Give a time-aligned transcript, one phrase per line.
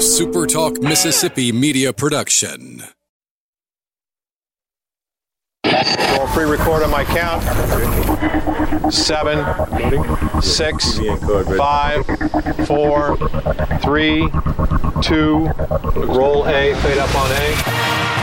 [0.00, 2.82] SuperTalk Mississippi media production.
[5.64, 7.42] I'll pre-record on my count.
[8.90, 9.44] Seven,
[10.40, 10.98] six,
[11.58, 12.06] five,
[12.66, 13.18] four,
[13.82, 14.30] three,
[15.02, 15.50] two.
[15.94, 18.19] Roll A, fade up on A.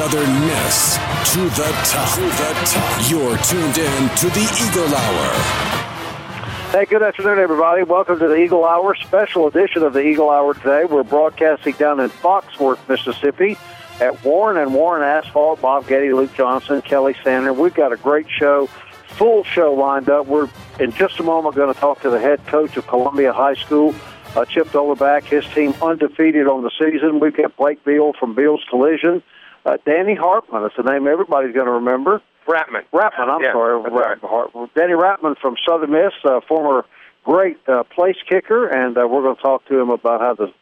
[0.00, 0.96] Southern Miss
[1.34, 2.14] to the top.
[2.14, 3.10] To the top.
[3.10, 5.28] You're tuned in to the Eagle Hour.
[6.70, 7.82] Hey, good afternoon, everybody.
[7.82, 10.86] Welcome to the Eagle Hour, special edition of the Eagle Hour today.
[10.86, 13.58] We're broadcasting down in Foxworth, Mississippi
[14.00, 15.60] at Warren and Warren Asphalt.
[15.60, 17.52] Bob Getty, Luke Johnson, Kelly Sander.
[17.52, 18.68] We've got a great show,
[19.18, 20.26] full show lined up.
[20.26, 20.48] We're
[20.78, 23.94] in just a moment going to talk to the head coach of Columbia High School,
[24.34, 25.24] uh, Chip Bilderback.
[25.24, 27.20] His team undefeated on the season.
[27.20, 29.22] We've got Blake Beal from Beal's Collision.
[29.64, 32.22] Uh, Danny Hartman, that's a name everybody's going to remember.
[32.46, 32.82] Hrapmann.
[32.92, 33.82] Hrapmann, I'm Yeah, sorry.
[33.82, 36.84] that's Ra- Hart- Danny Hrapmann from Southern Miss, uh, former
[37.24, 40.52] great uh, place kicker, and uh, we're going to talk to him about how the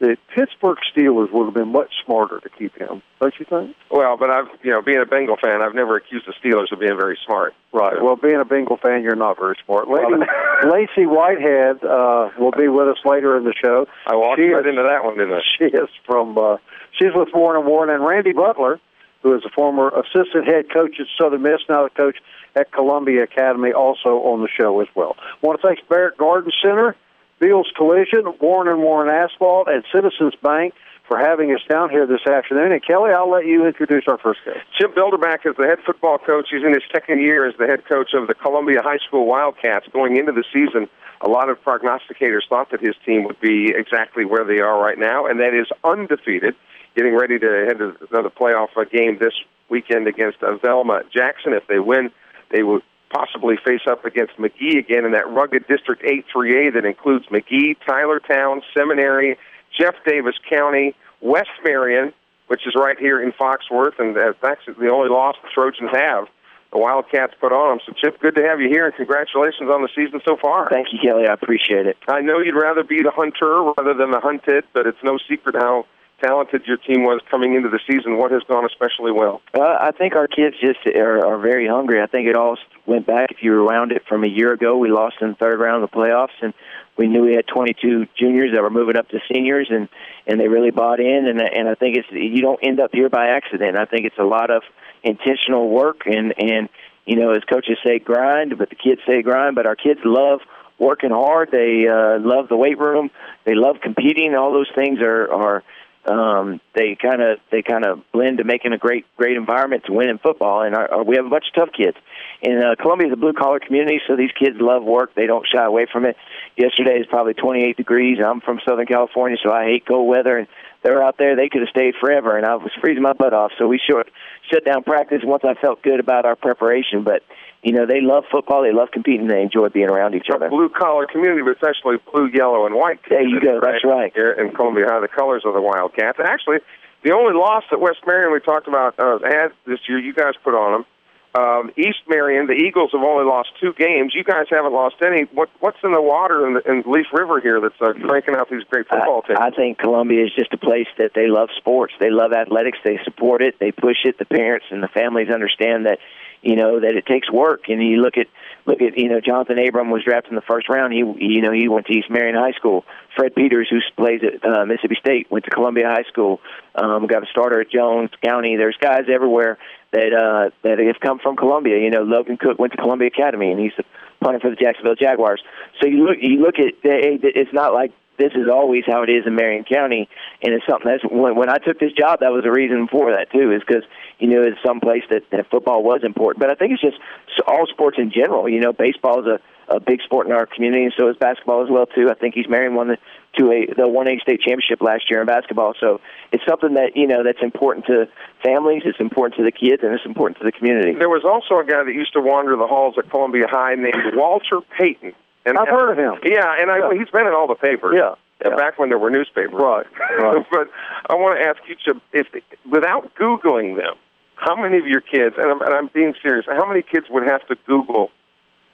[0.00, 3.02] the Pittsburgh Steelers would have been much smarter to keep him.
[3.20, 3.76] Don't you think?
[3.90, 6.80] Well, but I've you know being a Bengal fan, I've never accused the Steelers of
[6.80, 7.54] being very smart.
[7.72, 8.02] Right.
[8.02, 9.88] Well, being a Bengal fan, you're not very smart.
[9.88, 10.24] Lady,
[10.66, 13.86] Lacey Whitehead uh, will be with us later in the show.
[14.06, 15.40] I walked She right is- into that one, didn't I?
[15.58, 16.36] She is from.
[16.38, 16.56] Uh,
[16.98, 18.80] she's with Warren and Warren and Randy Butler,
[19.22, 22.16] who is a former assistant head coach at Southern Miss, now the coach
[22.56, 25.14] at Columbia Academy, also on the show as well.
[25.20, 26.96] I want to thank Barrett Garden Center,
[27.40, 30.74] Beals Collision, Warren and Warren Asphalt, and Citizens Bank
[31.08, 32.70] for having us down here this afternoon.
[32.70, 34.60] And Kelly, I'll let you introduce our first guest.
[34.78, 36.48] Chip Bilderback is the head football coach.
[36.52, 39.86] He's in his second year as the head coach of the Columbia High School Wildcats.
[39.92, 40.88] Going into the season,
[41.22, 44.98] a lot of prognosticators thought that his team would be exactly where they are right
[44.98, 46.54] now, and that is undefeated.
[46.94, 49.34] Getting ready to head to another playoff game this
[49.68, 51.52] weekend against Velma Jackson.
[51.52, 52.10] If they win,
[52.50, 56.84] they would possibly face up against Magee again in that rugged District 8 3A that
[56.84, 59.36] includes Magee, Tylertown, Seminary,
[59.78, 62.12] Jeff Davis County, West Marion,
[62.46, 66.26] which is right here in Foxworth, and that's the only loss the Trojans have.
[66.72, 67.78] The Wildcats put on them.
[67.84, 70.68] So, Chip, good to have you here, and congratulations on the season so far.
[70.70, 71.26] Thank you, Kelly.
[71.26, 71.96] I appreciate it.
[72.06, 75.56] I know you'd rather be the hunter rather than the hunted, but it's no secret
[75.56, 75.86] how
[76.20, 78.16] talented your team was coming into the season.
[78.16, 79.42] What has gone especially well?
[79.54, 82.00] Uh, I think our kids just are, are very hungry.
[82.00, 83.30] I think it all went back.
[83.30, 85.90] If you rewound it from a year ago, we lost in the third round of
[85.90, 86.54] the playoffs, and
[86.96, 89.88] we knew we had 22 juniors that were moving up to seniors, and
[90.26, 91.26] and they really bought in.
[91.26, 93.78] And and I think it's you don't end up here by accident.
[93.78, 94.62] I think it's a lot of
[95.02, 96.68] intentional work, and and
[97.06, 99.54] you know as coaches say grind, but the kids say grind.
[99.54, 100.40] But our kids love
[100.78, 101.50] working hard.
[101.52, 103.10] They uh, love the weight room.
[103.44, 104.34] They love competing.
[104.34, 105.62] All those things are are
[106.06, 109.92] um, they kind of they kind of blend to making a great great environment to
[109.92, 110.62] win in football.
[110.62, 111.96] And our, our, we have a bunch of tough kids.
[112.42, 115.14] And uh, Columbia is a blue collar community, so these kids love work.
[115.14, 116.16] They don't shy away from it.
[116.56, 118.18] Yesterday is probably 28 degrees.
[118.24, 120.38] I'm from Southern California, so I hate cold weather.
[120.38, 120.48] And
[120.82, 123.52] they're out there; they could have stayed forever, and I was freezing my butt off.
[123.58, 124.08] So we short
[124.50, 127.04] shut down practice once I felt good about our preparation.
[127.04, 127.22] But
[127.62, 128.62] you know, they love football.
[128.62, 129.28] They love competing.
[129.28, 130.48] They enjoy being around each other.
[130.48, 133.00] Blue collar community, but essentially blue, yellow, and white.
[133.08, 133.60] There you go.
[133.62, 134.12] That's right.
[134.14, 136.18] Here in Columbia High, the colors of the Wildcats.
[136.18, 136.58] And Actually,
[137.02, 140.34] the only loss that West Marion we talked about uh, had this year, you guys
[140.42, 140.86] put on them.
[141.32, 144.14] Um, East Marion, the Eagles have only lost two games.
[144.16, 145.24] You guys haven't lost any.
[145.32, 148.50] What what's in the water in, the, in Leaf River here that's uh, cranking out
[148.50, 149.38] these great football teams?
[149.40, 151.94] I, I think Columbia is just a place that they love sports.
[152.00, 152.78] They love athletics.
[152.84, 153.60] They support it.
[153.60, 154.18] They push it.
[154.18, 156.00] The parents and the families understand that
[156.42, 157.68] you know that it takes work.
[157.68, 158.26] And you look at
[158.66, 160.92] look at you know Johnathan Abram was drafted in the first round.
[160.92, 162.84] He you know he went to East Marion High School.
[163.16, 166.40] Fred Peters, who plays at uh, Mississippi State, went to Columbia High School.
[166.74, 168.56] Um, got a starter at Jones County.
[168.56, 169.58] There's guys everywhere
[169.92, 171.78] that uh, that have come from Columbia.
[171.78, 173.72] You know Logan Cooke went to Columbia Academy, and he's
[174.20, 175.42] punter for the Jacksonville Jaguars.
[175.80, 179.26] So you look you look at it's not like this is always how it is
[179.26, 180.08] in Marion County,
[180.42, 183.10] and it's something that's when, when I took this job, that was a reason for
[183.10, 183.84] that too, is because
[184.18, 186.40] you know it's some place that, that football was important.
[186.40, 187.00] But I think it's just
[187.46, 188.48] all sports in general.
[188.48, 189.40] You know, baseball is a
[189.70, 192.08] a big sport in our community, and so is basketball as well too.
[192.10, 192.98] I think East Marion won the
[193.38, 195.74] to a the one A state championship last year in basketball.
[195.78, 196.00] So
[196.32, 198.08] it's something that you know that's important to
[198.44, 200.98] families, it's important to the kids, and it's important to the community.
[200.98, 204.14] There was also a guy that used to wander the halls at Columbia High named
[204.14, 205.14] Walter Payton.
[205.46, 206.20] And I've heard of him.
[206.24, 206.98] Yeah, and I, Yeah.
[206.98, 207.94] he's been in all the papers.
[207.96, 208.14] Yeah,
[208.44, 209.52] Uh, back when there were newspapers.
[209.54, 209.86] Right,
[210.18, 210.46] right.
[210.50, 210.70] but
[211.08, 212.26] I want to ask you, Chip, if
[212.70, 213.94] without googling them,
[214.36, 217.26] how many of your kids, and I'm, and I'm being serious, how many kids would
[217.26, 218.10] have to Google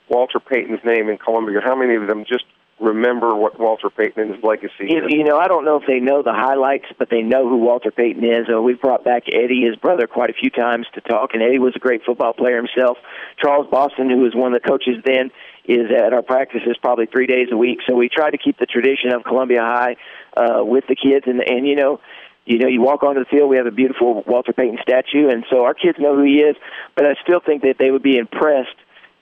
[0.09, 1.59] Walter Payton's name in Columbia?
[1.63, 2.45] How many of them just
[2.79, 5.11] remember what Walter Payton and his legacy You, is.
[5.11, 7.91] you know, I don't know if they know the highlights, but they know who Walter
[7.91, 8.47] Payton is.
[8.53, 11.59] Uh, we've brought back Eddie, his brother, quite a few times to talk, and Eddie
[11.59, 12.97] was a great football player himself.
[13.41, 15.31] Charles Boston, who was one of the coaches then,
[15.65, 17.79] is at our practices probably three days a week.
[17.87, 19.95] So we try to keep the tradition of Columbia High
[20.35, 21.99] uh, with the kids, and and you know.
[22.49, 23.49] You know, you walk onto the field.
[23.49, 26.55] We have a beautiful Walter Payton statue, and so our kids know who he is.
[26.95, 28.77] But I still think that they would be impressed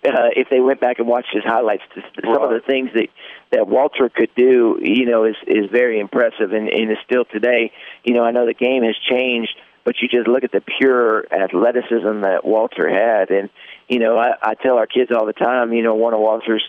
[0.06, 1.84] uh, if they went back and watched his highlights.
[2.24, 3.07] Some of the things that
[3.52, 7.72] that Walter could do, you know, is is very impressive, and, and is still today.
[8.04, 11.25] You know, I know the game has changed, but you just look at the pure
[11.31, 13.50] athleticism that Walter had, and
[13.88, 15.74] you know, I, I tell our kids all the time.
[15.74, 16.63] You know, one of Walter's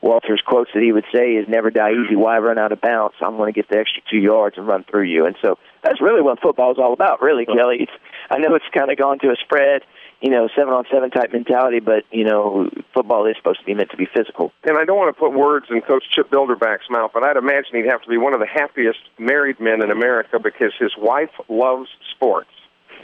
[0.00, 2.16] Walter's quotes that he would say is "Never die easy.
[2.16, 3.14] Why run out of bounds?
[3.20, 6.00] I'm going to get the extra two yards and run through you." And so that's
[6.00, 7.78] really what football is all about, really, Kelly.
[7.80, 7.92] It's,
[8.30, 9.82] I know it's kind of gone to a spread,
[10.22, 13.74] you know, seven on seven type mentality, but you know, football is supposed to be
[13.74, 14.52] meant to be physical.
[14.62, 17.74] And I don't want to put words in Coach Chip Bilderback's mouth, but I'd imagine
[17.74, 21.30] he'd have to be one of the happiest married men in America because his wife
[21.48, 22.50] loves sports.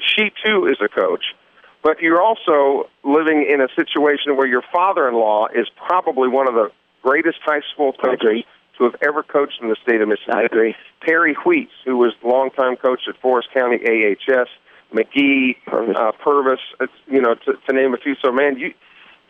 [0.00, 1.34] She too is a coach,
[1.82, 6.70] but you're also living in a situation where your father-in-law is probably one of the
[7.02, 8.44] greatest high school coaches
[8.78, 10.38] to have ever coached in the state of Mississippi.
[10.38, 10.76] I agree.
[11.00, 14.48] Perry Wheats, who was longtime coach at Forrest County AHS,
[14.93, 15.96] Magee, Purvis.
[15.99, 18.14] uh, Purvis, it's, you know, to, to name a few.
[18.25, 18.73] So, man, you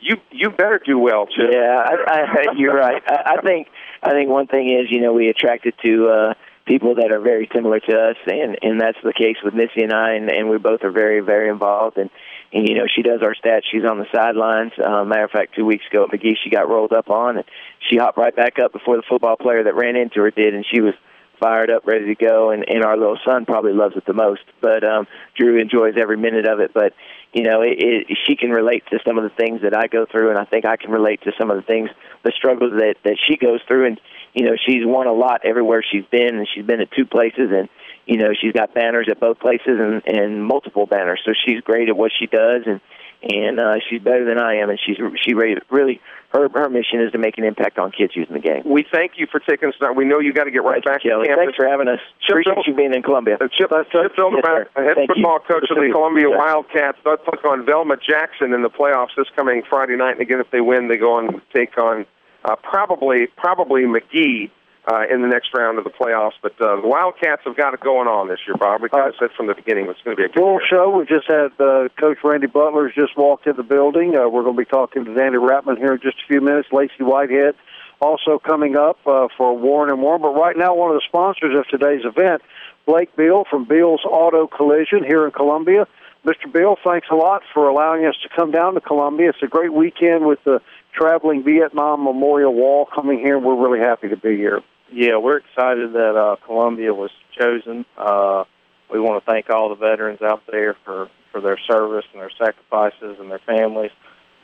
[0.01, 1.51] you you better do well, Chip.
[1.53, 3.03] Yeah, I, I, you're right.
[3.07, 3.69] I, I think
[4.03, 6.35] I think one thing is, you know, we attracted to uh,
[6.67, 9.93] people that are very similar to us, and and that's the case with Missy and
[9.93, 11.99] I, and, and we both are very very involved.
[11.99, 12.11] And
[12.53, 13.63] and you know, she does our stats.
[13.71, 14.73] She's on the sidelines.
[14.79, 17.45] Uh, matter of fact, two weeks ago at Magee, she got rolled up on, and
[17.91, 20.65] she hopped right back up before the football player that ran into her did, and
[20.73, 20.95] she was
[21.38, 24.43] fired up, ready to go, and, and our little son probably loves it the most.
[24.61, 25.06] But um,
[25.37, 26.73] Drew enjoys every minute of it.
[26.75, 26.94] But
[27.32, 30.06] you know, it, it, she can relate to some of the things that I go
[30.06, 31.90] through, and I think I can relate to some of the things,
[32.25, 33.87] the struggles that that she goes through.
[33.87, 34.00] And
[34.35, 37.50] you know, she's won a lot everywhere she's been, and she's been at two places,
[37.50, 37.69] and
[38.06, 41.20] you know, she's got banners at both places and and multiple banners.
[41.25, 42.81] So she's great at what she does, and
[43.23, 46.00] and uh, she's better than I am, and she's she really,
[46.32, 48.62] her her mission is to make an impact on kids using the game.
[48.65, 49.97] We thank you for taking us down.
[49.97, 51.44] We know you got to get right back Kelly, to campus.
[51.47, 51.99] thanks for having us.
[52.20, 53.37] Chip Appreciate you being in Columbia.
[53.41, 54.85] Uh, Chip, Chip Bilderback, sir.
[54.85, 55.15] head Thank you.
[55.17, 56.38] football coach of the Columbia Yes.
[56.38, 56.99] Wildcats.
[57.05, 60.12] They'll take on Velma Jackson in the playoffs this coming Friday night.
[60.12, 62.06] And again, if they win, they go on take on
[62.44, 64.53] uh, probably probably Magee
[64.90, 66.32] uh, in the next round of the playoffs.
[66.43, 68.81] But uh, the Wildcats have got it going on this year, Bob.
[68.81, 70.69] We kind of said from the beginning it's going to be a good Full year.
[70.69, 70.90] show.
[70.96, 74.17] We just had uh, Coach Randy Butler's just walked in the building.
[74.17, 76.69] Uh, we're going to be talking to Danny Hrapmann here in just a few minutes.
[76.73, 77.55] Lacey Whitehead
[78.00, 80.23] also coming up uh, for Warren and Warren.
[80.23, 82.43] But right now, one of the sponsors of today's event,
[82.87, 85.87] Blake Beal from Beal's Auto Collision here in Columbia.
[86.25, 86.52] Mr.
[86.52, 89.31] Beal, thanks a lot for allowing us to come down to Columbia.
[89.31, 90.61] It's a great weekend with the
[90.93, 93.38] traveling Vietnam Memorial Wall coming here.
[93.38, 94.62] We're really happy to be here.
[94.93, 97.85] Yeah, we're excited that uh, Columbia was chosen.
[97.96, 98.44] Uh,
[98.90, 102.31] we want to thank all the veterans out there for, for their service and their
[102.38, 103.90] sacrifices and their families.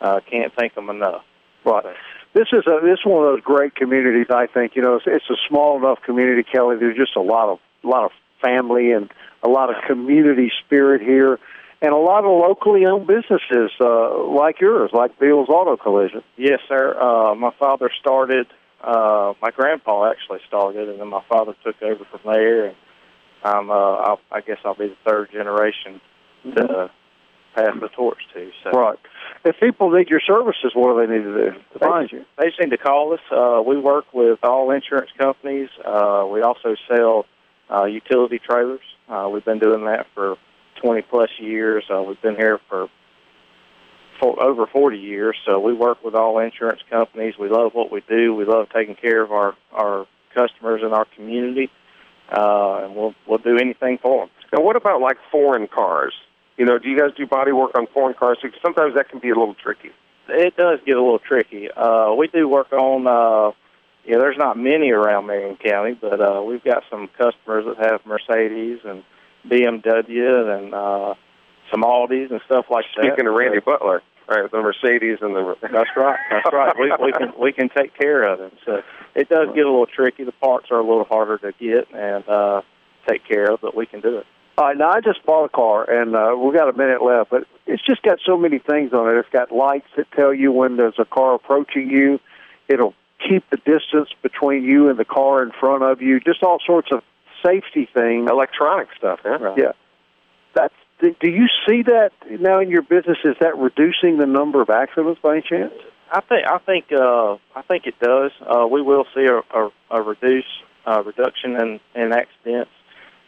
[0.00, 1.24] Uh, can't thank them enough.
[1.64, 1.96] Right.
[2.34, 4.26] This is a this is one of those great communities.
[4.28, 6.76] I think you know it's, it's a small enough community, Kelly.
[6.76, 8.10] There's just a lot of a lot of
[8.42, 9.10] family and
[9.42, 11.38] a lot of community spirit here,
[11.80, 16.22] and a lot of locally owned businesses uh, like yours, like Beal's Auto Collision.
[16.36, 17.00] Yes, sir.
[17.00, 18.46] Uh, my father started.
[18.84, 22.66] Uh, my grandpa actually started, and then my father took over from there.
[22.66, 22.76] And
[23.42, 26.00] I'm, uh, I'll, I guess, I'll be the third generation
[26.54, 26.90] to
[27.54, 28.50] pass the torch to.
[28.62, 28.98] So Right.
[29.44, 32.24] If people need your services, what do they need to do to find you?
[32.38, 33.20] They just need to call us.
[33.30, 35.68] Uh, we work with all insurance companies.
[35.84, 37.26] Uh, we also sell
[37.70, 38.80] uh, utility trailers.
[39.08, 40.36] Uh, we've been doing that for
[40.82, 41.84] 20 plus years.
[41.90, 42.88] Uh, we've been here for,
[44.20, 45.36] for over 40 years.
[45.46, 47.34] So we work with all insurance companies.
[47.38, 48.34] We love what we do.
[48.34, 51.70] We love taking care of our, our customers in our community.
[52.30, 54.30] Uh, and we'll we'll do anything for them.
[54.52, 56.14] Now, what about like foreign cars?
[56.56, 58.38] You know, do you guys do body work on foreign cars?
[58.42, 59.90] Because sometimes that can be a little tricky.
[60.28, 61.70] It does get a little tricky.
[61.70, 63.52] Uh, we do work on, uh,
[64.06, 68.06] yeah, there's not many around Marion County, but uh, we've got some customers that have
[68.06, 69.02] Mercedes and
[69.46, 71.14] BMW and uh,
[71.74, 73.04] some Audis and stuff like that.
[73.04, 76.18] Speaking of Randy Butler, right, the Mercedes and the That's right.
[76.30, 76.74] That's right.
[76.78, 78.52] We, we can we can take care of them.
[78.64, 78.82] So
[79.14, 80.24] it does get a little tricky.
[80.24, 82.62] The parts are a little harder to get and uh,
[83.08, 84.26] take care of, but we can do it.
[84.56, 87.30] All right, now I just bought a car, and uh, we got a minute left,
[87.30, 89.18] but it's just got so many things on it.
[89.18, 92.20] It's got lights that tell you when there's a car approaching you.
[92.68, 92.94] It'll
[93.28, 96.20] keep the distance between you and the car in front of you.
[96.20, 97.02] Just all sorts of
[97.44, 98.30] safety things.
[98.30, 99.18] electronic stuff.
[99.24, 99.54] Yeah.
[99.56, 99.72] Yeah.
[101.00, 103.18] Do you see that now in your business?
[103.24, 105.72] Is that reducing the number of accidents by any chance?
[106.10, 108.30] I think I think uh, I think it does.
[108.40, 110.44] Uh, we will see a, a, a reduce
[110.86, 112.70] uh, reduction in, in accidents,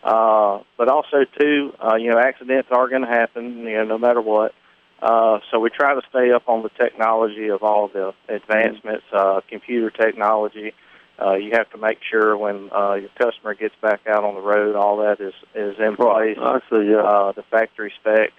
[0.05, 3.59] uh, but also too, uh, you know, accidents are going to happen.
[3.59, 4.55] You know, no matter what.
[5.03, 9.41] Uh, so we try to stay up on the technology of all the advancements, uh,
[9.49, 10.73] computer technology.
[11.21, 14.41] Uh, you have to make sure when uh, your customer gets back out on the
[14.41, 16.37] road, all that is is in place.
[16.41, 16.91] I see.
[16.91, 17.03] Yeah.
[17.03, 18.33] Uh, the factory specs.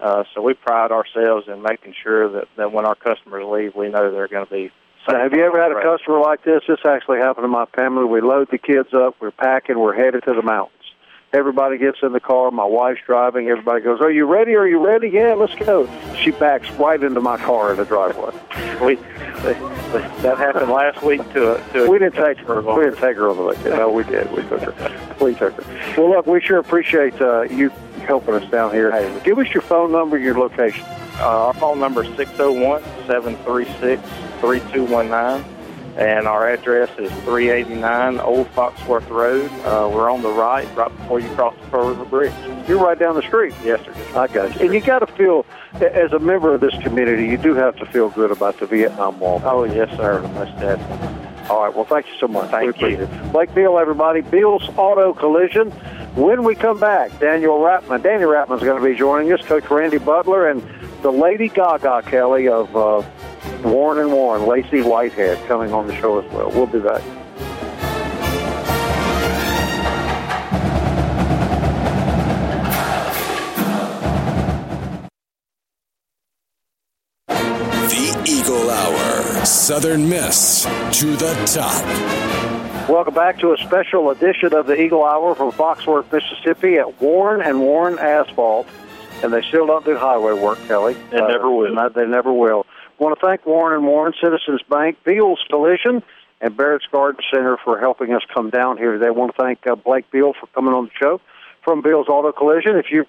[0.00, 3.88] Uh, so we pride ourselves in making sure that, that when our customers leave, we
[3.88, 4.70] know they're going to be.
[5.08, 5.98] Now, have you ever had a on the road.
[5.98, 6.62] customer like this?
[6.68, 8.04] This actually happened to my family.
[8.04, 10.77] We load the kids up, we're packing, we're headed to the mountains.
[11.32, 12.50] Everybody gets in the car.
[12.50, 13.48] My wife's driving.
[13.48, 14.54] Everybody goes, "Are you ready?
[14.54, 15.08] Are you ready?
[15.08, 18.32] Yeah, let's go." She backs right into my car in the driveway.
[18.78, 22.60] We, that happened last week to a, to We didn't take her.
[22.60, 23.70] We didn't take her on the vacation.
[23.70, 24.30] No, we did.
[24.30, 25.14] We took her.
[25.20, 25.94] We took her.
[25.96, 27.70] Well, look, we sure appreciate uh, you
[28.06, 28.90] helping us down here.
[28.90, 30.84] Hey, give us your phone number, your location.
[31.18, 34.02] Uh, our phone number is 601 736
[34.40, 35.57] 3219,
[35.98, 39.50] and our address is 389 Old Foxworth Road.
[39.64, 42.32] Uh, we're on the right, right before you cross the Pearl River Bridge.
[42.68, 43.52] You're right down the street.
[43.64, 43.92] Yes, sir.
[44.16, 44.66] I got you.
[44.66, 45.44] And you got to feel,
[45.80, 49.18] as a member of this community, you do have to feel good about the Vietnam
[49.18, 49.42] Wall.
[49.44, 50.20] Oh, yes, sir.
[50.22, 51.48] Most definitely.
[51.50, 51.74] All right.
[51.74, 52.50] Well, thank you so much.
[52.50, 52.98] Thank We you.
[53.02, 53.32] it.
[53.32, 54.20] Blake Beal, everybody.
[54.20, 55.70] Beal's Auto Collision.
[56.14, 58.02] When we come back, Daniel Hrapmann.
[58.02, 59.40] Danny Hrapmann's going to be joining us.
[59.42, 60.62] Coach Randy Butler and
[61.02, 63.02] the Lady Gaga Kelly of uh,
[63.64, 66.50] Warren and Warren, Lacey Whitehead, coming on the show as well.
[66.50, 67.02] We'll be back.
[77.28, 79.44] The Eagle Hour.
[79.44, 81.84] Southern Miss to the top.
[82.88, 87.42] Welcome back to a special edition of the Eagle Hour from Foxworth, Mississippi at Warren
[87.42, 88.66] and Warren Asphalt.
[89.22, 90.94] And they still don't do highway work, Kelly.
[91.10, 91.74] They never uh, will.
[91.74, 92.64] no, they never will.
[92.98, 96.02] Want to thank Warren and Warren, Citizens Bank, Beals Collision,
[96.40, 99.06] and Barrett's Garden Center for helping us come down here today.
[99.06, 101.20] I want to thank uh, Blake Beal for coming on the show
[101.64, 102.76] from Beals Auto Collision.
[102.76, 103.06] If you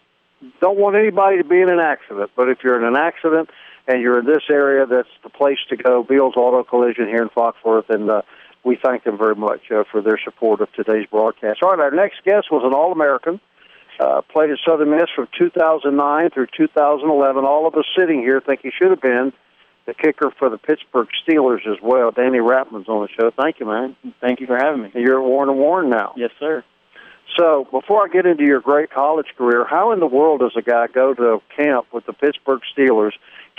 [0.62, 3.50] don't want anybody to be in an accident, but if you're in an accident
[3.88, 6.04] and you're in this area, that's the place to go.
[6.04, 8.22] Beals Auto Collision here in Foxworth, and uh,
[8.64, 11.62] we thank them very much uh, for their support of today's broadcast.
[11.64, 13.40] All right, our next guest was an All American.
[14.00, 17.44] Uh, played at Southern Miss from 2009 through 2011.
[17.44, 19.34] All of us sitting here think he should have been
[19.86, 22.12] the kicker for the Pittsburgh Steelers as well.
[22.12, 23.32] Danny Hrapmann's on the show.
[23.32, 23.96] Thank you, man.
[24.22, 24.92] Thank you for having me.
[24.94, 26.14] You're at Warren and Warren now.
[26.16, 26.64] Yes, sir.
[27.38, 30.62] So, before I get into your great college career, how in the world does a
[30.62, 33.14] guy go to camp with the Pittsburgh Steelers,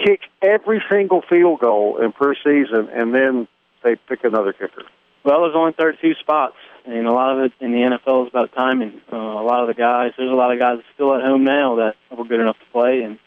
[0.04, 3.46] kick every single field goal in preseason, and then
[3.84, 4.82] they pick another kicker?
[5.24, 8.52] Well, there's only 32 spots, and a lot of it in the NFL is about
[8.52, 9.00] timing.
[9.12, 11.76] Uh, a lot of the guys, there's a lot of guys still at home now
[11.76, 13.18] that were good enough to play, and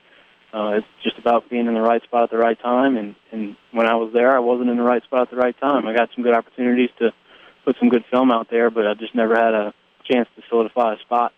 [0.54, 2.96] uh, it's just about being in the right spot at the right time.
[2.96, 5.60] And, and when I was there, I wasn't in the right spot at the right
[5.60, 5.88] time.
[5.88, 7.12] I got some good opportunities to
[7.66, 9.74] put some good film out there, but I just never had a
[10.10, 11.34] chance to solidify a spot.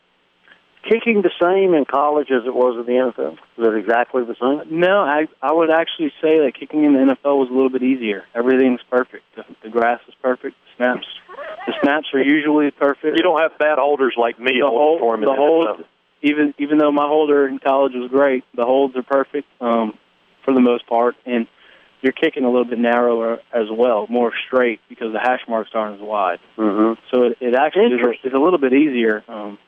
[0.84, 3.34] Kicking the same in college as it was in the NFL?
[3.34, 4.80] Is it exactly the same?
[4.80, 7.82] No, I I would actually say that kicking in the NFL was a little bit
[7.82, 8.26] easier.
[8.36, 9.24] Everything's perfect.
[9.36, 10.56] The, the grass is perfect.
[10.78, 11.08] The snaps,
[11.66, 13.18] the snaps are usually perfect.
[13.18, 15.42] You don't have bad holders like me the holding hold, for him in the the
[15.42, 15.86] hold, NFL.
[16.26, 19.98] Even even though my holder in college was great, the holds are perfect um,
[20.44, 21.48] for the most part, and
[22.02, 26.02] you're kicking a little bit narrower as well, more straight because the hash marks aren't
[26.02, 26.40] as wide.
[26.58, 27.00] Mm-hmm.
[27.12, 29.60] So it, it actually is a, is a little bit easier, um,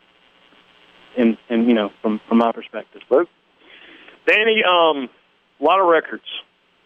[1.15, 3.01] in in you know from from my perspective.
[3.11, 3.29] Luke,
[4.25, 5.09] Danny, um,
[5.59, 6.25] a lot of records.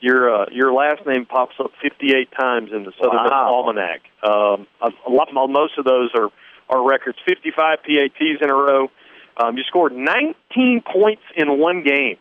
[0.01, 3.53] Your uh, your last name pops up 58 times in the Southern Miss Wow.
[3.53, 4.01] Almanac.
[4.21, 6.29] Um, a, a lot, most of those are
[6.69, 7.19] are records.
[7.25, 8.89] 55 PATs in a row.
[9.37, 12.17] Um, you scored 19 points in one game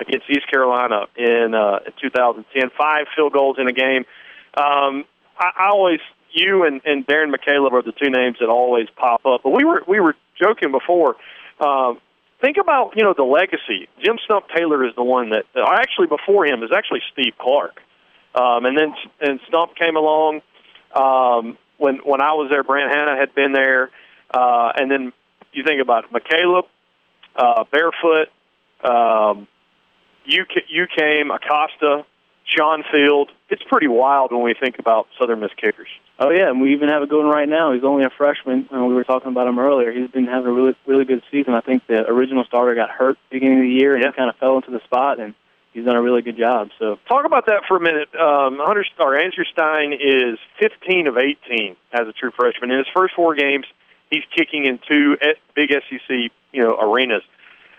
[0.00, 2.70] against East Carolina in uh, 2010.
[2.78, 4.04] Five field goals in a game.
[4.56, 5.04] Um,
[5.38, 6.00] I, I always
[6.36, 9.42] you and, and Darren McCaleb are the two names that always pop up.
[9.42, 11.16] But we were we were joking before.
[11.60, 12.00] Um,
[12.40, 13.88] think about you know the legacy.
[14.04, 17.80] Jim Stump Taylor is the one that uh, actually before him is actually Steve Clark,
[18.34, 20.42] um, and then and Stump came along
[20.94, 22.62] um, when when I was there.
[22.62, 23.90] Brant Hanna had been there,
[24.30, 25.12] uh, and then
[25.56, 26.64] you think about McCaleb,
[27.36, 28.28] uh, Barefoot,
[28.84, 29.46] um,
[30.24, 32.04] you you came Acosta,
[32.44, 33.30] Sean Field.
[33.48, 35.88] It's pretty wild when we think about Southern Miss kickers.
[36.18, 37.72] Oh yeah, and we even have it going right now.
[37.72, 39.92] He's only a freshman, and we were talking about him earlier.
[39.92, 41.54] He's been having a really, really good season.
[41.54, 44.10] I think the original starter got hurt beginning of the year, and Yeah.
[44.10, 45.34] he kind of fell into the spot, and
[45.74, 46.70] he's done a really good job.
[46.78, 48.08] So Talk about that for a minute.
[48.14, 52.70] Um, Hunter or Andrew Stein is 15 of 18 as a true freshman.
[52.70, 53.66] In his first four games,
[54.10, 55.16] he's kicking in two
[55.54, 57.22] big SEC you know arenas.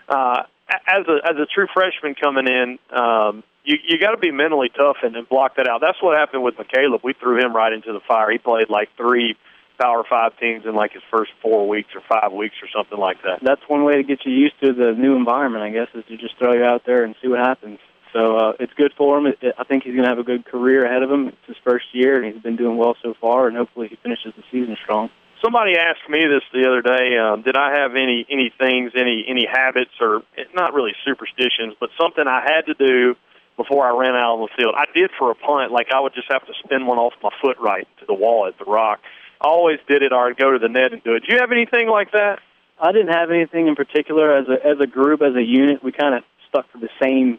[0.08, 4.30] Uh, as a as a true freshman coming in, um, you you got to be
[4.30, 5.80] mentally tough and, and block that out.
[5.80, 7.02] That's what happened with McCaleb.
[7.02, 8.30] We threw him right into the fire.
[8.30, 9.36] He played like three
[9.78, 13.22] Power Five teams in like his first four weeks or five weeks or something like
[13.22, 13.40] that.
[13.42, 16.16] That's one way to get you used to the new environment, I guess, is to
[16.16, 17.78] just throw you out there and see what happens.
[18.12, 19.26] So uh, it's good for him.
[19.26, 21.28] It, it, I think he's going to have a good career ahead of him.
[21.28, 24.32] It's his first year, and he's been doing well so far, and hopefully he finishes
[24.34, 25.10] the season strong.
[25.42, 27.16] Somebody asked me this the other day.
[27.16, 30.22] Um, did I have any any things, any any habits, or
[30.54, 33.14] not really superstitions, but something I had to do
[33.56, 34.74] before I ran out on the field?
[34.76, 35.70] I did for a punt.
[35.70, 38.46] Like I would just have to spin one off my foot right to the wall
[38.46, 39.00] at the rock.
[39.40, 41.22] I always did it, or I'd go to the net and do it.
[41.26, 42.40] Do you have anything like that?
[42.80, 45.84] I didn't have anything in particular as a as a group, as a unit.
[45.84, 47.38] We kind of stuck to the same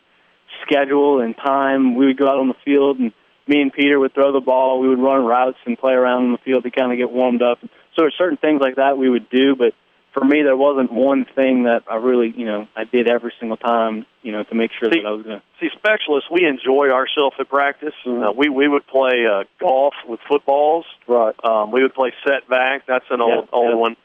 [0.61, 1.95] schedule and time.
[1.95, 3.11] We would go out on the field, and
[3.49, 4.79] me and Peter would throw the ball.
[4.79, 7.41] We would run routes and play around on the field to kind of get warmed
[7.41, 7.59] up.
[7.61, 9.73] So there's certain things like that we would do, but
[10.13, 13.57] for me, there wasn't one thing that I really, you know, I did every single
[13.57, 15.43] time, you know, to make sure see, that I was going to.
[15.59, 17.93] See, specialists, we enjoy ourselves at practice.
[18.05, 18.23] Mm-hmm.
[18.23, 20.85] Uh, we we would play uh, golf with footballs.
[21.07, 21.35] Right.
[21.43, 22.87] Um, we would play setback.
[22.87, 23.75] That's an old yeah, old yeah.
[23.75, 23.95] one.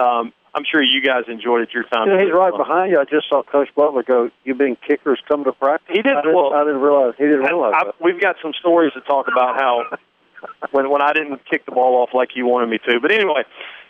[0.00, 2.08] Um, I'm sure you guys enjoyed it your time.
[2.08, 3.00] Yeah, he's right behind you.
[3.00, 4.30] I just saw Coach Butler go.
[4.44, 5.96] You mean kickers come to practice?
[5.96, 6.12] He did.
[6.12, 7.14] I didn't, well, I didn't realize.
[7.16, 7.90] He didn't realize I, I.
[8.00, 9.84] We've got some stories to talk about how
[10.72, 13.00] when when I didn't kick the ball off like you wanted me to.
[13.00, 13.44] But anyway,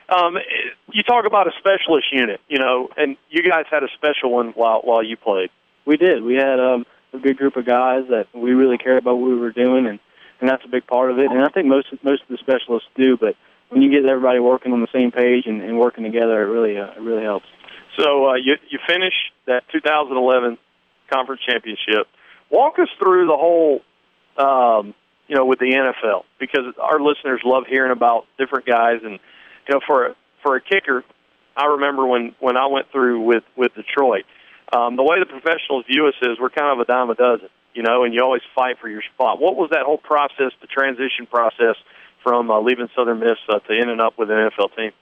[0.08, 0.36] um,
[0.92, 4.50] you talk about a specialist unit, you know, and you guys had a special one
[4.50, 5.50] while while you played.
[5.84, 6.22] We did.
[6.22, 9.36] We had um, a good group of guys that we really cared about what we
[9.36, 9.98] were doing, and
[10.40, 11.30] and that's a big part of it.
[11.30, 13.36] And I think most most of the specialists do, but
[13.72, 16.78] when you get everybody working on the same page and, and working together, it really
[16.78, 17.46] uh, it really helps.
[17.98, 19.14] So uh, you you finish
[19.46, 20.58] that 2011
[21.10, 22.06] conference championship.
[22.50, 23.80] Walk us through the whole,
[24.36, 24.94] um,
[25.26, 29.18] you know, with the NFL because our listeners love hearing about different guys, and
[29.66, 31.02] you know, for for a kicker,
[31.56, 34.24] I remember when when I went through with with Detroit.
[34.70, 37.48] Um, the way the professionals view us is we're kind of a dime a dozen,
[37.74, 39.38] you know, and you always fight for your spot.
[39.38, 41.76] What was that whole process, the transition process?
[42.22, 44.92] From uh, leaving Southern Miss uh, to ending up with an NFL team?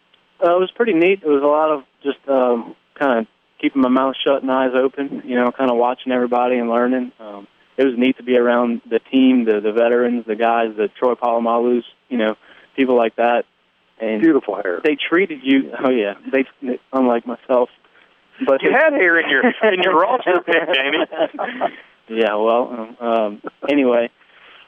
[0.43, 1.21] Uh, it was pretty neat.
[1.23, 3.27] It was a lot of just um, kind of
[3.61, 7.13] keeping my mouth shut and eyes open, you know, kind of watching everybody and learning.
[7.21, 10.89] Um, it was neat to be around the team, the the veterans, the guys, the
[10.99, 12.37] Troy Polamalus, you know,
[12.77, 13.45] people like that.
[14.01, 14.81] And Beautiful hair.
[14.83, 15.73] They treated you.
[15.79, 16.47] Oh yeah, they
[16.93, 17.69] unlike myself.
[18.47, 20.99] But you had hair in your in your roster pick, Danny.
[22.09, 22.35] yeah.
[22.35, 24.11] Well, um, anyway,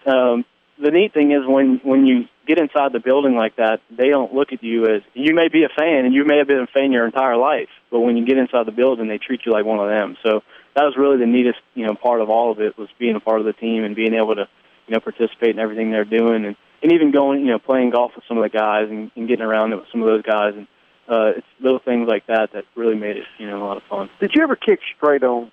[0.04, 0.44] um,
[0.78, 4.34] the neat thing is when when you get inside the building like that, they don't
[4.34, 6.66] look at you as you may be a fan and you may have been a
[6.66, 9.64] fan your entire life, but when you get inside the building, they treat you like
[9.64, 10.16] one of them.
[10.22, 10.42] So
[10.74, 13.20] that was really the neatest, you know, part of all of it was being a
[13.20, 14.48] part of the team and being able to,
[14.86, 18.10] you know, participate in everything they're doing and and even going, you know, playing golf
[18.16, 20.66] with some of the guys and, and getting around with some of those guys and
[21.08, 23.82] uh, it's little things like that that really made it, you know, a lot of
[23.84, 24.08] fun.
[24.20, 25.52] Did you ever kick straight on?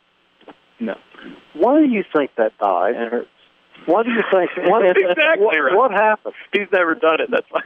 [0.80, 0.96] No.
[1.54, 2.96] Why do you think that died?
[2.96, 3.30] It hurts.
[3.86, 4.52] What do you think?
[4.70, 5.76] What, exactly what, right.
[5.76, 6.34] what happened?
[6.54, 7.30] He's never done it.
[7.32, 7.62] That's why.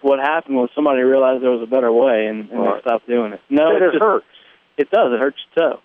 [0.00, 2.74] What happened was somebody realized there was a better way and, and Right.
[2.76, 3.40] they stopped doing it.
[3.50, 4.26] No, it it's just, hurts.
[4.76, 5.12] it does.
[5.12, 5.80] It hurts your toe.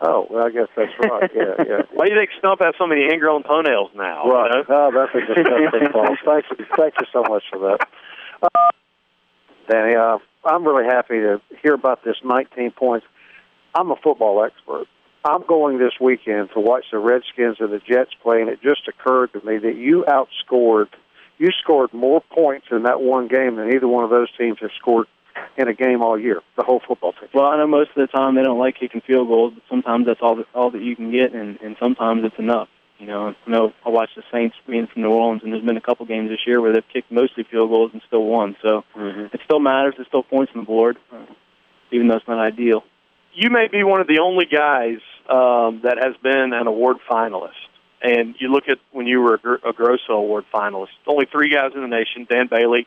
[0.00, 1.30] Oh, well, I guess that's right.
[1.34, 1.82] Yeah, yeah.
[1.94, 4.26] Why do you think Stump has so many ingrown toenails now?
[4.28, 4.50] Right.
[4.50, 4.64] You know?
[4.68, 6.18] Oh, that's a disgusting false.
[6.26, 7.88] Thank you, thank you so much for that.
[8.42, 8.70] Uh,
[9.70, 13.06] Danny, uh, I'm really happy to hear about this 19 points.
[13.74, 14.86] I'm a football expert.
[15.24, 18.86] I'm going this weekend to watch the Redskins and the Jets play, and it just
[18.88, 20.88] occurred to me that you outscored,
[21.38, 24.70] you scored more points in that one game than either one of those teams has
[24.78, 25.06] scored
[25.56, 27.28] in a game all year, the whole football team.
[27.32, 30.06] Well, I know most of the time they don't like kicking field goals, but sometimes
[30.06, 32.68] that's all that all that you can get, and and sometimes it's enough.
[32.98, 35.76] You know, I know I watched the Saints being from New Orleans, and there's been
[35.76, 38.56] a couple games this year where they've kicked mostly field goals and still won.
[38.62, 39.34] So Mm-hmm.
[39.34, 39.94] it still matters.
[39.96, 41.24] There's still points on the board, uh,
[41.90, 42.84] even though it's not ideal.
[43.34, 47.50] You may be one of the only guys um, that has been an award finalist.
[48.00, 51.50] And you look at when you were a, Gr- a Groza Award finalist, only three
[51.50, 52.26] guys in the nation.
[52.30, 52.86] Dan Bailey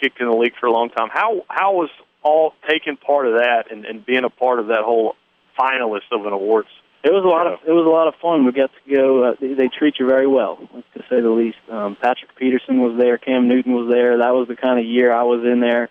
[0.00, 1.08] kicked in the league for a long time.
[1.10, 1.90] How how was
[2.22, 5.16] all taking part of that and, and being a part of that whole
[5.58, 6.68] finalist of an awards?
[7.02, 8.44] It was a lot of it was a lot of fun.
[8.44, 9.24] We got to go.
[9.24, 10.58] Uh, they, they treat you very well,
[10.94, 11.56] to say the least.
[11.70, 13.16] Um, Patrick Peterson was there.
[13.16, 14.18] Cam Newton was there.
[14.18, 15.88] That was the kind of year I was in there.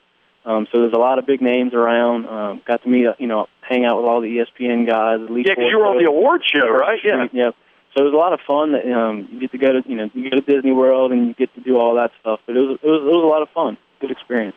[0.49, 2.25] Um, so there's a lot of big names around.
[2.25, 5.19] Um, got to meet, uh, you know, hang out with all the ESPN guys.
[5.29, 6.97] Elite Yeah, because you were on the award show, right?
[7.03, 7.27] Yeah.
[7.31, 7.51] yeah.
[7.93, 8.71] So it was a lot of fun.
[8.71, 11.27] That, um, you get to go to, you know, you go to Disney World and
[11.27, 12.39] you get to do all that stuff.
[12.47, 13.77] But it was, it was, it was a lot of fun.
[14.01, 14.55] Good experience.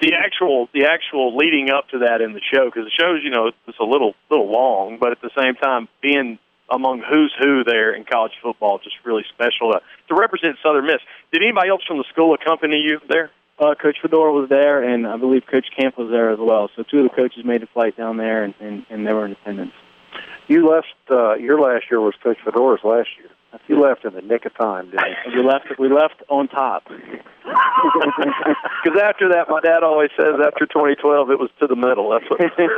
[0.00, 3.30] the actual the actual leading up to that in the show because the show's you
[3.30, 6.38] know it's a little little long, but at the same time being
[6.70, 11.04] among who's who there in college football just really special to, to represent Southern Miss.
[11.32, 13.30] Did anybody else from the school accompany you there?
[13.58, 16.70] Uh, Coach Fedora was there, and I believe Coach Camp was there as well.
[16.74, 19.26] So two of the coaches made a flight down there, and, and, and they were
[19.26, 19.72] in attendance.
[20.48, 20.88] You left.
[21.10, 23.30] Uh, your last year was Coach Fedora's last year.
[23.68, 25.40] You left in the nick of time, didn't you?
[25.40, 25.66] We left.
[25.78, 26.88] We left on top.
[27.44, 32.10] Because after that, my dad always says after 2012, it was to the middle.
[32.10, 32.40] That's what.
[32.40, 32.68] I think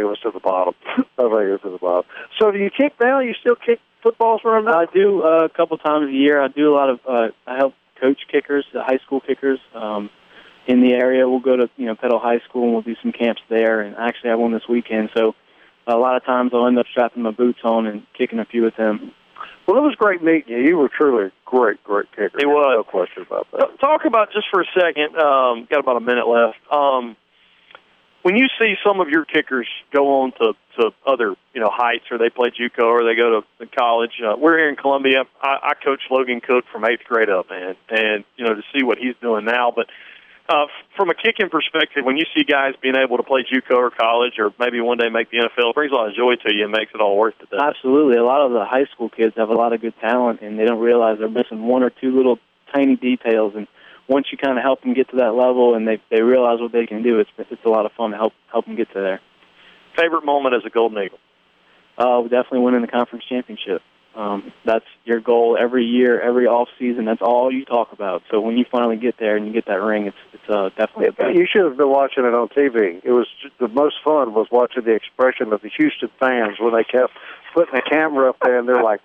[0.00, 0.74] it was to the bottom.
[0.86, 2.04] I think it was to the bottom.
[2.40, 3.20] So do you kick now?
[3.20, 4.80] You still kick footballs around now?
[4.80, 6.40] I do uh, a couple times a year.
[6.42, 7.00] I do a lot of.
[7.08, 7.74] Uh, I help
[8.04, 10.10] coach kickers, the high school kickers, um,
[10.66, 11.28] in the area.
[11.28, 13.80] We'll go to you know Petal High School and we'll do some camps there.
[13.80, 15.10] And actually, I have one this weekend.
[15.16, 15.34] So
[15.86, 18.62] a lot of times I'll end up strapping my boots on and kicking a few
[18.62, 19.12] with them.
[19.66, 20.58] Well, it was great meeting you.
[20.58, 22.38] You were truly a great, great kicker.
[22.38, 22.74] He was.
[22.76, 23.80] No question about that.
[23.80, 25.16] Talk about just for a second.
[25.16, 26.58] Um, got about a minute left.
[26.70, 27.16] Um,
[28.24, 32.06] when you see some of your kickers go on to to other you know heights,
[32.10, 34.12] or they play JUCO, or they go to college.
[34.24, 35.24] Uh, we're here in Columbia.
[35.40, 38.82] I, I coach Logan Cooke from eighth grade up, man, and you know to see
[38.82, 39.86] what he's doing now, but.
[40.46, 43.90] Uh, from a kicking perspective, when you see guys being able to play JUCO or
[43.90, 46.52] college, or maybe one day make the NFL, it brings a lot of joy to
[46.52, 47.48] you and makes it all worth it.
[47.58, 48.18] Absolutely.
[48.18, 50.66] A lot of the high school kids have a lot of good talent, and they
[50.66, 52.38] don't realize they're missing one or two little
[52.74, 53.54] tiny details.
[53.56, 53.66] And
[54.08, 56.72] once you kind of help them get to that level, and they they realize what
[56.72, 59.00] they can do, it's it's a lot of fun to help help them get to
[59.00, 59.20] there.
[59.96, 61.18] Favorite moment as a Golden Eagle?
[61.96, 63.80] Uh, definitely winning the conference championship.
[64.16, 67.04] Um, that's your goal every year, every off season.
[67.04, 68.22] That's all you talk about.
[68.30, 71.06] So when you finally get there and you get that ring, it's it's uh, definitely
[71.06, 71.34] the best.
[71.34, 73.00] You should have been watching it on TV.
[73.02, 73.26] It was
[73.58, 77.12] the most fun was watching the expression of the Houston fans when they kept
[77.54, 79.00] putting the camera up there and they're like,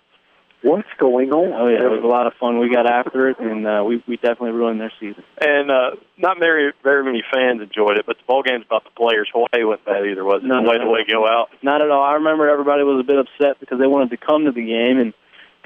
[0.61, 2.59] "What's going on?" Oh yeah, it was a lot of fun.
[2.59, 5.23] We got after it, and uh, we we definitely ruined their season.
[5.39, 8.91] And uh, not very very many fans enjoyed it, but the ball game's about the
[8.91, 9.29] players.
[9.33, 10.47] Hawaii wasn't bad either, was it?
[10.47, 10.85] No, the no, way no.
[10.85, 11.49] the way to go out.
[11.61, 12.03] Not at all.
[12.03, 14.99] I remember everybody was a bit upset because they wanted to come to the game,
[14.99, 15.13] and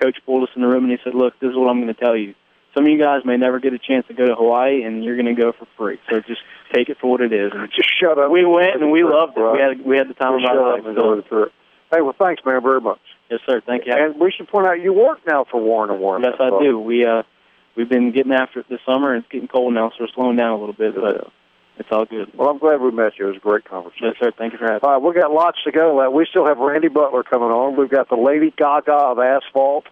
[0.01, 1.93] coach pulled us in the room and he said, "Look, this is what I'm going
[1.93, 2.35] to tell you.
[2.73, 5.15] Some of you guys may never get a chance to go to Hawaii, and you're
[5.15, 5.99] going to go for free.
[6.09, 6.41] So just
[6.73, 8.31] take it for what it is." And Just shut up.
[8.31, 9.41] we went and we loved it.
[9.41, 10.95] We had we had the time of our up life.
[10.95, 11.51] So, through it.
[11.93, 12.99] Hey, well, thanks, man, very much.
[13.33, 13.61] Yes, sir.
[13.65, 13.93] Thank you.
[13.93, 16.23] And we should point out you work now for Warren and Warren.
[16.23, 16.79] Yes, I do.
[16.79, 17.23] We uh
[17.75, 19.13] we've been getting after it this summer.
[19.13, 21.31] and It's getting cold now, so we're slowing down a little bit, but
[21.79, 22.31] it's all good.
[22.37, 23.25] Well, I'm glad we met you.
[23.25, 24.05] It was a great conversation.
[24.07, 24.31] Yes, sir.
[24.37, 24.81] Thank you for having.
[24.83, 25.99] All right, we got lots to go.
[25.99, 27.75] Uh, We still have Randy Butler coming on.
[27.75, 29.85] We've got the Lady Gaga of asphalt.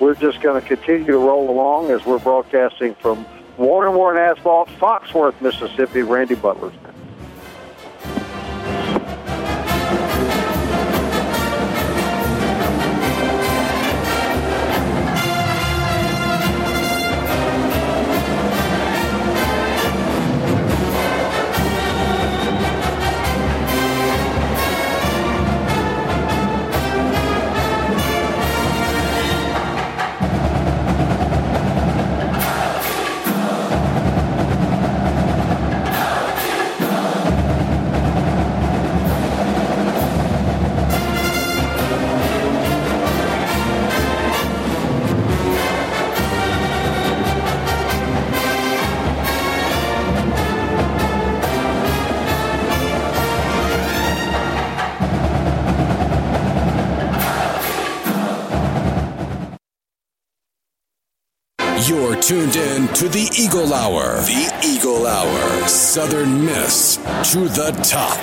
[0.00, 3.24] We're just going to continue to roll along as we're broadcasting from
[3.56, 6.02] Warren and Warren Asphalt, Foxworth, Mississippi.
[6.02, 6.72] Randy Butler.
[62.28, 64.16] Tuned in to the Eagle Hour.
[64.20, 65.66] The Eagle Hour.
[65.66, 66.96] Southern Miss
[67.32, 68.18] to the top.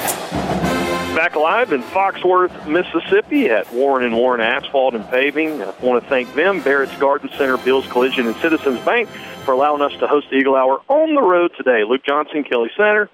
[1.15, 5.59] Back live in Foxworth, Mississippi at Warren and Warren Asphalt and Paving.
[5.59, 9.09] I want to thank them, Barrett's Garden Center, Beal's Collision, and Citizens Bank
[9.43, 11.83] for allowing us to host the Eagle Hour on the road today.
[11.83, 13.09] Luke Johnson, Kelly Center,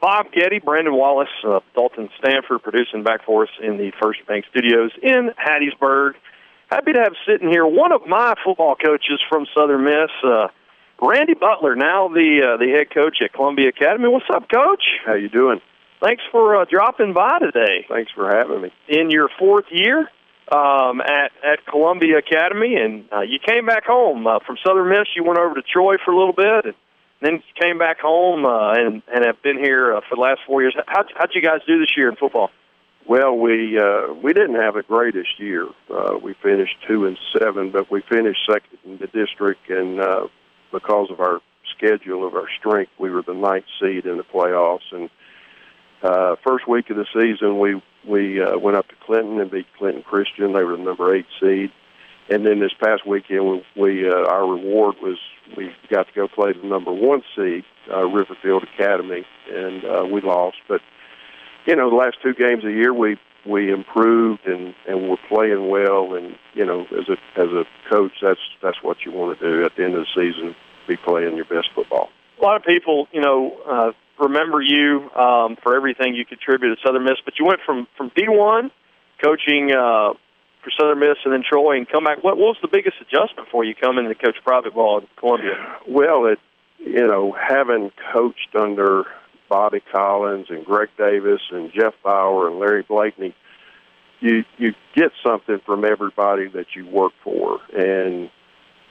[0.00, 4.46] Bob Getty, Brandon Wallace, uh, Dalton Stanford producing back for us in the First Bank
[4.50, 6.14] Studios in Hattiesburg.
[6.74, 10.48] Happy to have sitting here one of my football coaches from Southern Miss, uh,
[11.00, 14.08] Randy Butler, now the uh, the head coach at Columbia Academy.
[14.08, 14.82] What's up, Coach?
[15.06, 15.60] How you doing?
[16.02, 18.72] Thanks for uh, dropping by today Thanks for having me.
[18.88, 20.10] in your fourth year
[20.50, 25.06] um, at at Columbia Academy, and uh, you came back home uh, from Southern Miss.
[25.14, 26.74] You went over to Troy for a little bit, and
[27.20, 30.60] then came back home uh, and and have been here uh, for the last four
[30.60, 30.74] years.
[30.88, 32.50] How how'd you guys do this year in football?
[33.06, 35.68] Well, we uh, we didn't have the greatest year.
[35.90, 40.28] Uh, we finished two and seven, but we finished second in the district, and uh,
[40.72, 41.40] because of our
[41.76, 44.90] schedule of our strength, we were the ninth seed in the playoffs.
[44.90, 45.10] And
[46.02, 49.66] uh, first week of the season, we we uh, went up to Clinton and beat
[49.76, 50.52] Clinton Christian.
[50.52, 51.72] They were the number eight seed.
[52.30, 55.18] And then this past weekend, we, we uh, our reward was
[55.58, 60.22] we got to go play the number one seed, uh, Riverfield Academy, and uh, we
[60.22, 60.56] lost.
[60.66, 60.80] But
[61.66, 65.16] you know, the last two games of the year, we we improved and and we're
[65.28, 66.14] playing well.
[66.14, 69.64] And you know, as a as a coach, that's that's what you want to do
[69.64, 70.54] at the end of the season,
[70.86, 72.10] be playing your best football.
[72.40, 76.86] A lot of people, you know, uh, remember you um, for everything you contributed to
[76.86, 78.70] Southern Miss, but you went from from D one,
[79.22, 80.14] coaching uh,
[80.62, 82.22] for Southern Miss and then Troy and come back.
[82.24, 85.78] What, what was the biggest adjustment for you coming to coach private ball in Columbia?
[85.86, 86.38] Well, it
[86.78, 89.06] you know having coached under
[89.48, 93.34] Bobby Collins and Greg Davis and Jeff Bower and Larry Blakeney,
[94.20, 98.30] you you get something from everybody that you work for, and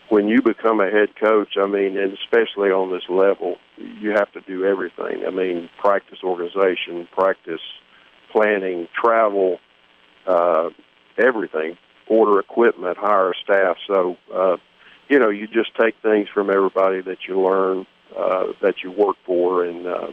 [0.09, 4.31] when you become a head coach, I mean, and especially on this level, you have
[4.33, 5.25] to do everything.
[5.25, 7.61] I mean, practice organization, practice
[8.31, 9.59] planning, travel,
[10.27, 10.69] uh,
[11.17, 13.77] everything, order equipment, hire staff.
[13.87, 14.57] So, uh,
[15.09, 17.85] you know, you just take things from everybody that you learn,
[18.15, 20.07] uh, that you work for, and uh,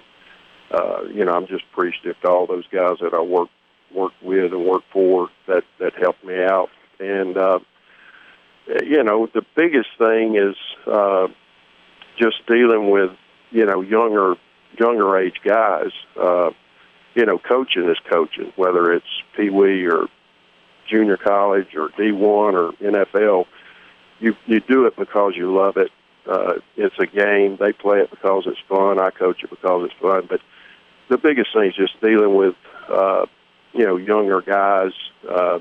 [0.70, 3.48] uh, you know, I'm just appreciative to all those guys that I work
[3.94, 6.70] work with and work for that that helped me out.
[6.98, 7.58] And uh,
[8.84, 10.54] you know, the biggest thing is
[10.86, 11.28] uh,
[12.18, 13.10] just dealing with
[13.50, 14.36] you know younger
[14.78, 15.90] younger age guys.
[16.16, 16.50] Uh,
[17.14, 20.06] you know, coaching is coaching, whether it's Pee Wee or
[20.88, 23.46] junior college or D1 or NFL.
[24.20, 25.90] You you do it because you love it.
[26.26, 27.56] Uh, it's a game.
[27.58, 29.00] They play it because it's fun.
[29.00, 30.26] I coach it because it's fun.
[30.28, 30.40] But
[31.10, 32.54] the biggest thing is just dealing with
[32.88, 33.26] uh,
[33.74, 34.92] you know younger guys
[35.28, 35.58] uh,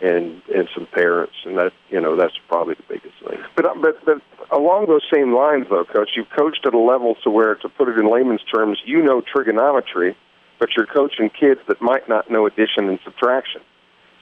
[0.00, 3.38] and and some parents, and that you know that's probably the biggest thing.
[3.54, 7.30] But but but along those same lines, though, coach, you've coached at a level to
[7.30, 10.16] where, to put it in layman's terms, you know trigonometry,
[10.58, 13.60] but you're coaching kids that might not know addition and subtraction.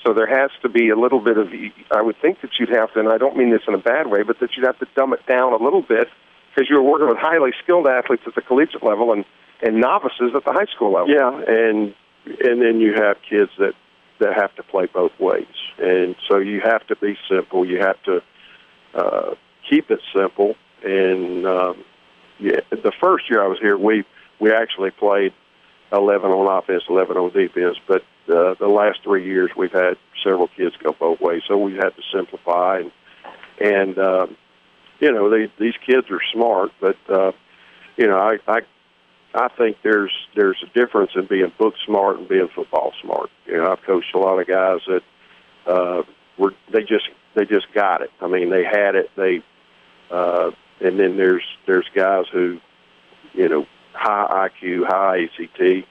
[0.04, 1.48] So there has to be a little bit of.
[1.90, 4.08] I would think that you'd have to, and I don't mean this in a bad
[4.08, 6.08] way, but that you'd have to dumb it down a little bit
[6.50, 9.24] because you're working with highly skilled athletes at the collegiate level and
[9.62, 11.10] and novices at the high school level.
[11.10, 11.94] Yeah, and
[12.26, 13.74] and then you have kids that
[14.18, 15.46] that have to play both ways,
[15.78, 17.64] and so you have to be simple.
[17.64, 18.22] You have to
[18.94, 19.34] uh,
[19.68, 20.56] keep it simple.
[20.84, 21.84] And um,
[22.38, 24.04] yeah, the first year I was here, we
[24.38, 25.32] we actually played
[25.92, 27.76] eleven on offense, eleven on defense.
[27.86, 31.76] But uh, the last three years, we've had several kids go both ways, so we've
[31.76, 32.80] had to simplify.
[32.80, 32.92] And
[33.60, 34.36] and um,
[35.00, 37.32] you know, they, these kids are smart, but uh,
[37.96, 38.60] you know, I, I
[39.34, 43.30] I think there's there's a difference in being book smart and being football smart.
[43.46, 45.02] You know, I've coached a lot of guys that
[45.66, 46.02] uh,
[46.36, 48.10] were they just they just got it.
[48.20, 49.10] I mean, they had it.
[49.16, 49.42] They
[50.10, 52.60] uh, and then there's there's guys who,
[53.32, 55.86] you know, high IQ, high ACT,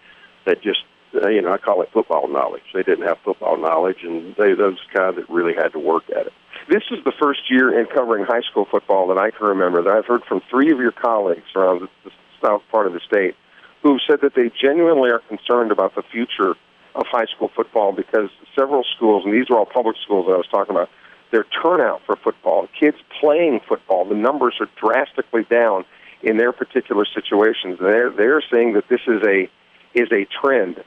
[0.46, 0.80] that just
[1.14, 2.64] you know I call it football knowledge.
[2.74, 6.28] They didn't have football knowledge, and they those kind that really had to work at
[6.28, 6.34] it.
[6.68, 9.94] This is the first year in covering high school football that I can remember that
[9.94, 13.36] I've heard from three of your colleagues around the south part of the state
[13.82, 16.56] who've said that they genuinely are concerned about the future
[16.96, 20.38] of high school football because several schools, and these are all public schools that I
[20.38, 20.90] was talking about,
[21.32, 25.86] their turnout for football, kids playing football, the numbers are drastically down
[26.24, 27.78] in their particular situations.
[27.80, 29.50] They're they're saying that this is a
[29.94, 30.84] is a trend.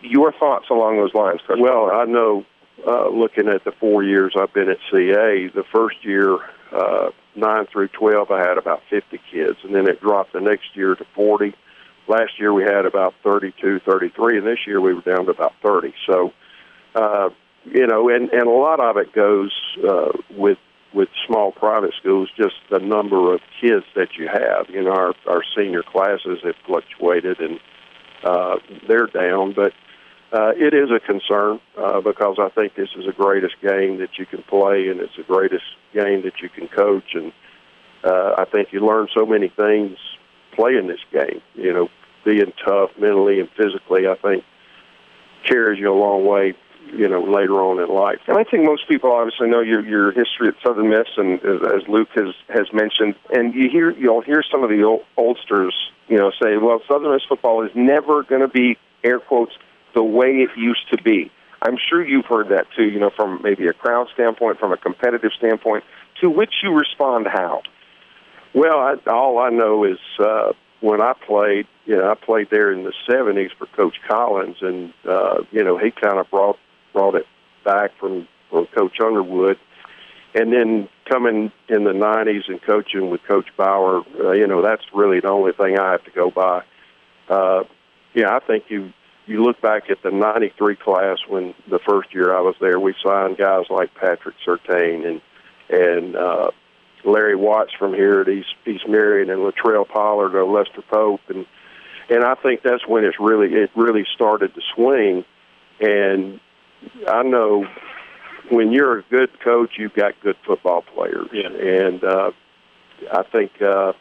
[0.00, 1.58] Your thoughts along those lines, Chris?
[1.60, 2.44] Well, I know
[2.86, 6.38] uh, looking at the four years I've been at CA, the first year
[6.72, 10.74] uh, nine through twelve, I had about fifty kids, and then it dropped the next
[10.74, 11.54] year to forty.
[12.06, 15.52] Last year we had about thirty-two, thirty-three, and this year we were down to about
[15.62, 15.92] thirty.
[16.10, 16.32] So,
[16.94, 17.30] uh,
[17.64, 19.52] you know, and and a lot of it goes
[19.86, 20.58] uh, with
[20.94, 24.70] with small private schools, just the number of kids that you have.
[24.70, 27.60] You know, our our senior classes have fluctuated, and
[28.24, 29.72] uh, they're down, but
[30.30, 34.18] uh, it is a concern uh, because I think this is the greatest game that
[34.18, 35.64] you can play, and it's the greatest
[35.94, 37.14] game that you can coach.
[37.14, 37.32] And
[38.04, 39.96] uh, I think you learn so many things
[40.54, 41.40] playing this game.
[41.54, 41.88] You know,
[42.26, 44.44] being tough mentally and physically, I think
[45.46, 46.54] carries you a long way.
[46.90, 48.20] You know, later on in life.
[48.28, 51.86] And I think most people obviously know your your history at Southern Miss, and as,
[51.86, 55.74] Luke has has mentioned, and you hear you'll hear some of the old, oldsters,
[56.06, 59.52] you know, say, "Well, Southern Miss football is never going to be air quotes
[59.98, 61.30] the way it used to be."
[61.60, 64.76] I'm sure you've heard that too, you know, from maybe a crowd standpoint, from a
[64.76, 65.84] competitive standpoint.
[66.20, 67.62] To which you respond how?
[68.54, 72.72] Well, I, all I know is uh, when I played, you know, I played there
[72.72, 76.58] in the '70s for Coach Collins, and uh, you know, he kind of brought
[76.92, 77.26] brought it
[77.64, 79.58] back from from Coach Underwood,
[80.34, 84.84] and then coming in the '90s and coaching with Coach Bower, uh, you know, that's
[84.94, 86.62] really the only thing I have to go by.
[87.28, 87.64] Uh,
[88.14, 88.92] yeah, I think you
[89.28, 92.94] you look back at the '93 class when the first year I was there, we
[93.04, 95.20] signed guys like Patrick Surtain and
[95.70, 96.50] and uh,
[97.04, 101.20] Larry Watts from here at East, East Marion and Latrell Pollard or Lester Pope.
[101.28, 101.46] And
[102.10, 105.24] and I think that's when it's really it really started to swing.
[105.80, 106.40] And
[107.06, 107.66] I know
[108.50, 111.28] when you're a good coach you've got good football players.
[111.32, 111.48] Yeah.
[111.48, 112.30] and uh
[113.12, 113.92] I think uh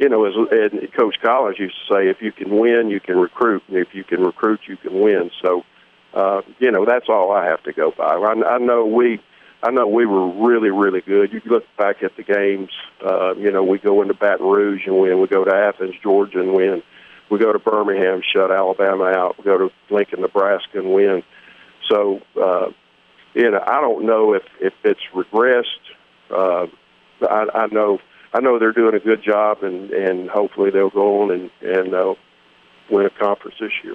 [0.00, 3.16] you know as and Coach Collins used to say if you can win you can
[3.16, 5.64] recruit and if you can recruit you can win so
[6.12, 8.04] uh, you know, that's all I have to go by.
[8.04, 9.20] I, I know we,
[9.62, 11.32] I know we were really, really good.
[11.32, 12.70] You look back at the games.
[13.04, 15.20] Uh, you know, we go into Baton Rouge and win.
[15.20, 16.82] We go to Athens, Georgia, and win.
[17.30, 19.38] We go to Birmingham, shut Alabama out.
[19.38, 21.22] We go to Lincoln, Nebraska, and win.
[21.88, 22.70] So, uh,
[23.34, 25.64] you know, I don't know if if it's regressed.
[26.28, 26.66] Uh,
[27.22, 28.00] I, I know,
[28.32, 31.94] I know they're doing a good job, and and hopefully they'll go on and and
[31.94, 32.14] uh,
[32.90, 33.94] win a conference this year.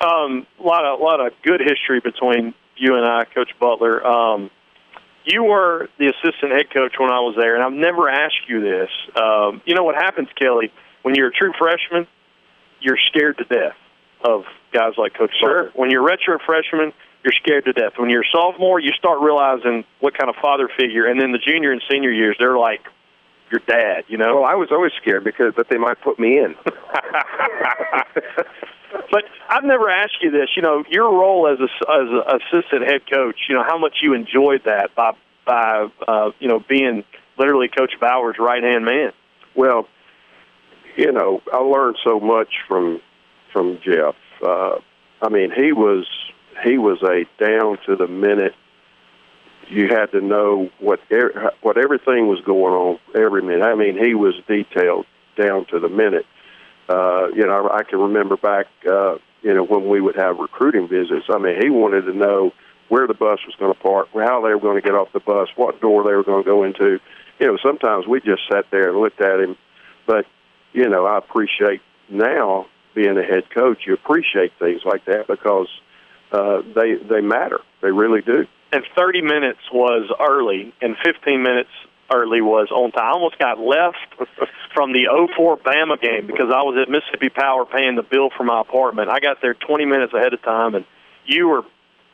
[0.00, 4.06] Um, a lot of a lot of good history between you and I, Coach Butler.
[4.06, 4.50] Um,
[5.24, 8.60] you were the assistant head coach when I was there, and I've never asked you
[8.60, 8.90] this.
[9.16, 10.70] Um, you know what happens, Kelly,
[11.02, 12.06] when you're a true freshman,
[12.80, 13.76] you're scared to death
[14.22, 15.64] of guys like Coach Sure.
[15.64, 15.80] Butler.
[15.80, 16.92] When you're a redshirt freshman,
[17.24, 17.92] you're scared to death.
[17.96, 21.38] When you're a sophomore, you start realizing what kind of father figure, and then the
[21.38, 22.80] junior and senior years, they're like
[23.54, 24.04] your dad.
[24.08, 24.40] You know.
[24.40, 26.54] Well, I was always scared because that they might put me in.
[29.10, 30.50] But I've never asked you this.
[30.56, 33.36] You know, your role as a as an assistant head coach.
[33.48, 35.12] You know how much you enjoyed that by
[35.44, 37.04] by uh, you know being
[37.38, 39.12] literally Coach Bower's right hand man.
[39.54, 39.88] Well,
[40.96, 43.00] you know, I learned so much from
[43.52, 44.14] from Jeff.
[44.44, 44.76] Uh,
[45.22, 46.06] I mean, he was
[46.64, 48.54] he was a down to the minute.
[49.68, 53.62] You had to know what er, what everything was going on every minute.
[53.62, 56.26] I mean, he was detailed down to the minute.
[56.88, 60.88] Uh, you know, I can remember back, uh, you know, when we would have recruiting
[60.88, 61.26] visits.
[61.28, 62.52] I mean, he wanted to know
[62.88, 65.20] where the bus was going to park, how they were going to get off the
[65.20, 67.00] bus, what door they were going to go into.
[67.40, 69.56] You know, sometimes we just sat there and looked at him.
[70.06, 70.26] But,
[70.72, 75.68] you know, I appreciate now being a head coach, you appreciate things like that because
[76.32, 77.60] uh, they they matter.
[77.80, 78.46] They really do.
[78.74, 81.70] And 30 minutes was early, and 15 minutes
[82.12, 83.04] early was on time.
[83.04, 84.02] I almost got left
[84.74, 85.06] from the
[85.36, 89.10] 04 Bama game because I was at Mississippi Power paying the bill for my apartment.
[89.10, 90.84] I got there 20 minutes ahead of time, and
[91.24, 91.62] you or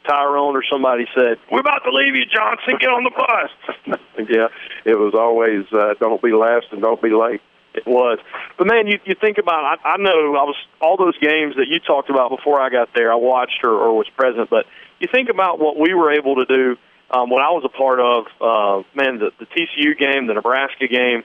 [0.06, 2.76] Tyrone or somebody said, "We're about to leave you, Johnson.
[2.78, 4.48] Get on the bus." yeah,
[4.84, 7.40] it was always uh, don't be last and don't be late.
[7.72, 8.18] It was,
[8.58, 9.64] but man, you you think about.
[9.64, 12.68] It, I, I know I was all those games that you talked about before I
[12.68, 13.10] got there.
[13.10, 14.66] I watched or, or was present, but
[15.00, 16.76] you think about what we were able to do
[17.10, 20.86] um, what I was a part of, uh, man, the, the TCU game, the Nebraska
[20.86, 21.24] game.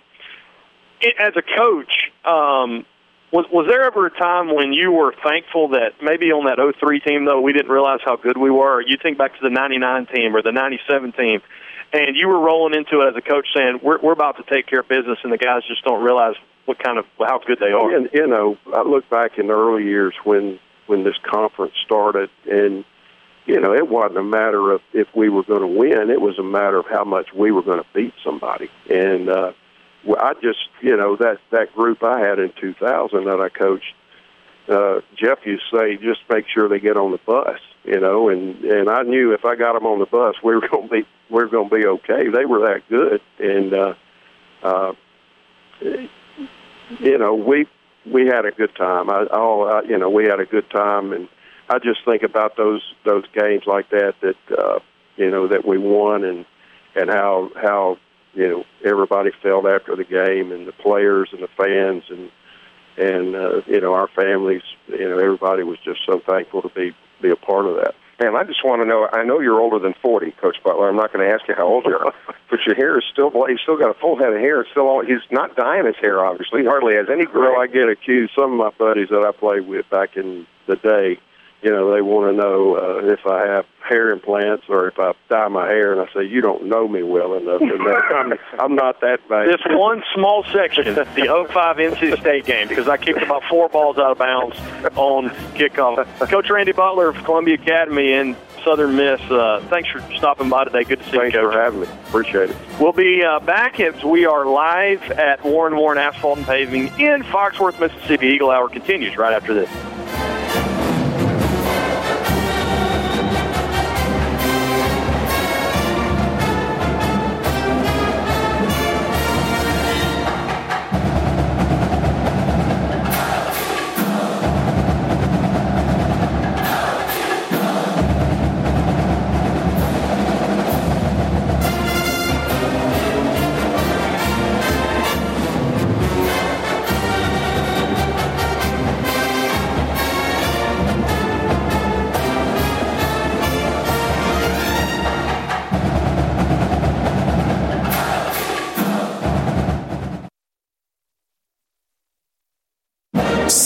[1.00, 2.86] It, as a coach, um,
[3.32, 7.00] was was there ever a time when you were thankful that maybe on that 03
[7.02, 8.82] team though we didn't realize how good we were?
[8.82, 11.42] You think back to the 99 team or the 97 team,
[11.92, 14.68] and you were rolling into it as a coach saying we're we're about to take
[14.68, 16.36] care of business, and the guys just don't realize
[16.66, 17.96] what kind of how good they are.
[17.96, 22.30] And, you know, I look back in the early years when when this conference started,
[22.50, 22.86] and
[23.46, 26.40] you know, it wasn't a matter of if we were going to win; it was
[26.40, 28.70] a matter of how much we were going to beat somebody.
[28.90, 29.54] And uh,
[30.20, 33.94] I just, you know, that that group I had in 2000 that I coached,
[34.68, 38.30] uh, Jeff used to say, just make sure they get on the bus, you know,
[38.30, 40.94] and and I knew if I got them on the bus, we were going to
[40.94, 42.30] be we were going to be okay.
[42.30, 43.94] They were that good, and uh,
[44.64, 44.94] uh,
[45.80, 47.68] you know, we
[48.06, 49.10] we had a good time.
[49.10, 51.28] I, all I, you know, we had a good time, and
[51.69, 54.80] I just think about those those games like that that uh,
[55.17, 56.45] you know that we won, and
[56.95, 57.97] and how how
[58.34, 62.32] you know everybody felt after the game, and the players and the fans, and
[62.97, 64.62] and uh, you know our families.
[64.88, 67.95] You know, everybody was just so thankful to be be a part of that.
[68.19, 69.10] Man, I just want to know.
[69.12, 70.88] I know you're older than 40, Coach Butler.
[70.88, 72.13] I'm not going to ask you how old you are,
[72.49, 73.30] but your hair is still.
[73.30, 73.47] Well.
[73.47, 74.62] He's still got a full head of hair.
[74.62, 74.88] It's still.
[74.88, 76.23] All, he's not dyeing his hair.
[76.23, 77.49] Obviously, he hardly has any gray.
[77.49, 78.32] Well, I get accused.
[78.34, 81.19] Some of my buddies that I played with back in the day,
[81.62, 85.13] you know, they want to know uh, if I have hair implants or if I
[85.30, 87.62] dye my hair, and I say you don't know me well enough.
[87.62, 87.72] And
[88.34, 89.48] I'm, I'm not that bad.
[89.48, 93.98] This one small section, the 05 NC State game, because I kicked about four balls
[93.98, 94.58] out of bounds
[94.96, 96.06] on kickoff.
[96.30, 100.84] Coach Randy Butler of Columbia Academy in Southern Miss, uh, thanks for stopping by today.
[100.84, 101.54] Good to see Thanks you, Coach.
[101.54, 101.88] for having me.
[102.08, 102.58] Appreciate it.
[102.80, 107.24] We'll be uh, back as we are live at Warren Warren Asphalt and Paving in
[107.24, 108.28] Foxworth, Mississippi.
[108.28, 109.70] Eagle Hour continues right after this.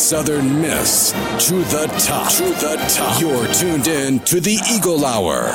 [0.09, 2.31] Southern Miss to the top.
[2.31, 3.21] To the top.
[3.21, 5.51] You're tuned in to the Eagle Hour.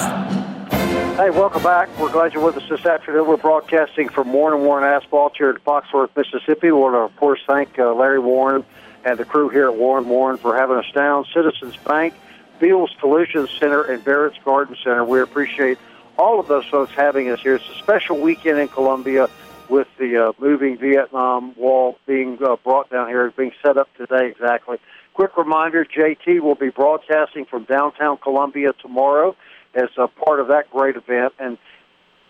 [1.16, 1.88] Hey, welcome back.
[1.98, 3.26] We're glad you're with us this afternoon.
[3.26, 6.68] We're broadcasting from Warren and Warren Asphalt here at Foxworth, Mississippi.
[6.68, 8.64] We want to, of course, thank uh, Larry Warren
[9.04, 11.24] and the crew here at Warren Warren for having us down.
[11.34, 12.14] Citizens Bank,
[12.60, 15.04] Beal's Collision Center, and Barrett's Garden Center.
[15.04, 15.78] We appreciate
[16.16, 17.56] all of those folks having us here.
[17.56, 19.28] It's a special weekend in Columbia
[19.68, 24.28] with the uh, moving Vietnam Wall being uh, brought down here, being set up today
[24.28, 24.78] exactly.
[25.14, 29.36] Quick reminder, JT will be broadcasting from downtown Columbia tomorrow
[29.74, 31.34] as a part of that great event.
[31.38, 31.58] And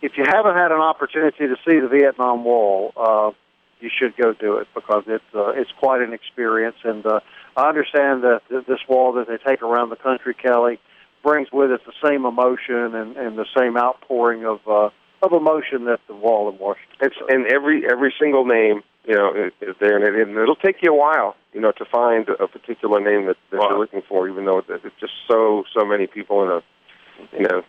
[0.02, 3.30] if you haven't had an opportunity to see the Vietnam Wall, uh,
[3.80, 6.76] you should go do it because it's uh, it's quite an experience.
[6.84, 7.20] And uh,
[7.56, 10.78] I understand that this wall that they take around the country, Kelly,
[11.22, 14.90] brings with it the same emotion and, and the same outpouring of uh,
[15.24, 16.96] of emotion that the wall in Washington.
[17.00, 20.56] It's and every every single name, you know, is, is there, and, it, and it'll
[20.56, 24.02] take you a while, you know, to find a particular name that, that you're looking
[24.08, 26.62] for, even though it's just so so many people in a,
[27.38, 27.62] you know,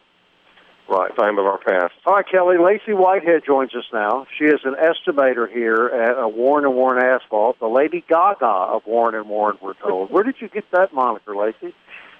[0.89, 1.93] right time of our past.
[2.05, 2.57] All right, Kelly.
[2.57, 4.27] Lacey Whitehead joins us now.
[4.37, 8.85] She is an estimator here at uh, Warren and Warren Asphalt, the Lady Gaga of
[8.85, 9.57] Warren and Warren.
[9.61, 10.11] We're told.
[10.11, 11.73] Where did you get that moniker, Lacey?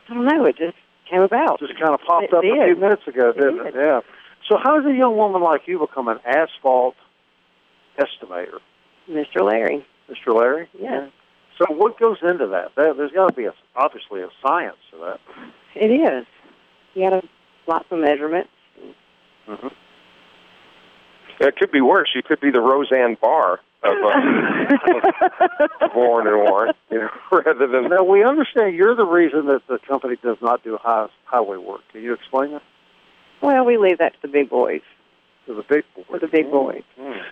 [0.09, 0.45] I don't know.
[0.45, 0.77] It just
[1.09, 1.59] came about.
[1.59, 3.67] Just kind of popped It up a few minutes ago, didn't did.
[3.67, 3.75] it?
[3.75, 4.01] Yeah.
[4.47, 6.95] So, how does a young woman like you become an asphalt
[7.97, 8.59] estimator,
[9.09, 9.41] Mr.
[9.41, 9.85] Larry.
[10.09, 10.35] Mr.
[10.35, 10.69] Larry?
[10.79, 11.07] Yeah.
[11.57, 12.71] So, what goes into that?
[12.75, 15.19] There, there's got to be a, obviously a science to that.
[15.73, 16.25] It is.
[16.93, 17.27] You got to
[17.67, 18.49] lots of measurements.
[19.47, 19.67] Mm-hmm.
[21.39, 22.09] It could be worse.
[22.15, 27.67] You could be the Roseanne Barr of, uh, of Warren and Warren, you know, rather
[27.67, 27.89] than.
[27.89, 31.81] Now, we understand you're the reason that the company does not do high, highway work.
[31.91, 32.61] Can you explain that
[33.41, 34.81] Well, we leave that to the big boys.
[35.45, 36.05] to the big boys?
[36.11, 36.83] To the big boys.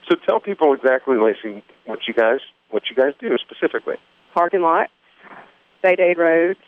[0.10, 2.40] So tell people exactly, Lacey, what you guys
[2.70, 3.96] what you guys do specifically.
[4.34, 4.92] Parking lots,
[5.80, 6.60] state aid roads.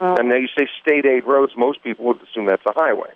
[0.00, 1.52] Uh, And now you say state aid roads.
[1.56, 3.10] Most people would assume that's a highway,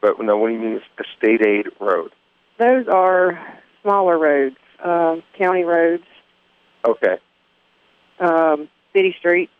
[0.00, 0.36] but no.
[0.36, 2.12] What do you mean it's a state aid road?
[2.58, 3.38] those are
[3.82, 6.04] smaller roads, um, county roads,
[6.84, 7.16] Okay,
[8.20, 9.52] um, city streets.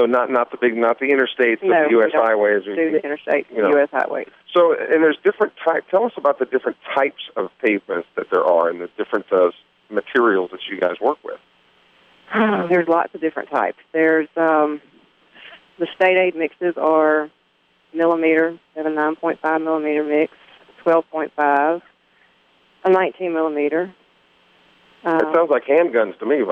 [0.00, 2.10] So not not the big, not the interstates, but No, the U.S.
[2.14, 2.66] highways.
[2.66, 3.68] or- Do the interstate, you know.
[3.70, 3.88] U.S.
[3.92, 4.28] highways.
[4.54, 5.84] So, and there's different type.
[5.90, 9.50] Tell us about the different types of pavements that there are, and the different uh,
[9.90, 11.38] materials that you guys work with.
[12.70, 13.76] There's lots of different types.
[13.92, 14.80] There's um,
[15.78, 17.28] the state aid mixes are
[17.92, 20.32] millimeter, they have a 9.5 millimeter mix,
[20.86, 21.82] 12.5,
[22.84, 23.92] a 19 millimeter.
[25.04, 26.42] That Uh, sounds like handguns to me.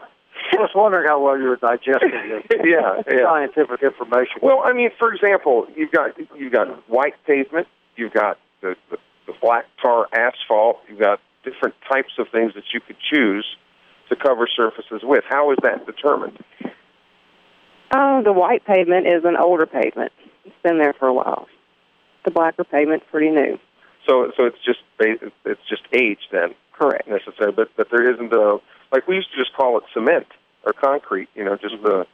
[0.52, 3.24] I was wondering how well you were digesting this yeah, yeah.
[3.24, 4.36] scientific information.
[4.42, 8.98] Well, I mean, for example, you've got you've got white pavement, you've got the, the,
[9.26, 13.46] the black tar asphalt, you've got different types of things that you could choose
[14.08, 15.24] to cover surfaces with.
[15.28, 16.38] How is that determined?
[17.92, 20.12] oh, the white pavement is an older pavement.
[20.44, 21.48] It's been there for a while.
[22.24, 23.58] The blacker pavement's pretty new.
[24.06, 27.08] So, so it's just it's just age then, correct?
[27.08, 28.58] Necessary, but but there isn't a
[28.92, 30.26] like we used to just call it cement
[30.64, 31.28] or concrete.
[31.34, 32.06] You know, just the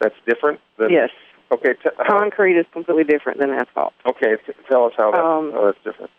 [0.00, 0.60] that's different.
[0.78, 1.10] Than, Yes.
[1.52, 1.74] Okay.
[1.74, 3.92] T- Concrete is completely different than asphalt.
[4.06, 4.36] okay.
[4.46, 6.10] T- tell us how that Um, how that's different.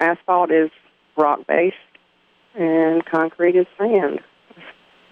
[0.00, 0.70] Asphalt is
[1.16, 1.76] rock based,
[2.54, 4.20] and concrete is sand.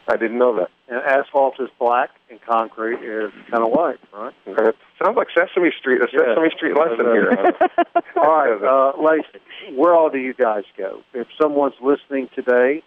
[0.08, 0.68] I didn't know that.
[0.88, 4.34] And asphalt is black, and concrete is kind of white, right?
[4.46, 6.34] It sounds like Sesame Street, a Yeah.
[6.34, 7.30] Sesame Street lesson here.
[8.16, 11.02] all right, uh, Lacey, where all do you guys go?
[11.14, 12.82] If someone's listening today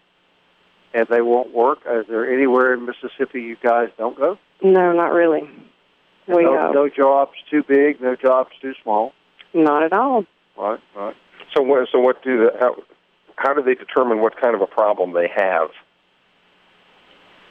[0.93, 4.37] and they won't work, is there anywhere in Mississippi you guys don't go?
[4.61, 5.41] No, not really.
[6.27, 9.13] We no, no jobs too big, no jobs too small.
[9.53, 10.25] not at all.
[10.57, 11.15] Right, right.
[11.55, 11.87] So what?
[11.91, 12.75] So what do the how?
[13.35, 15.69] How do they determine what kind of a problem they have?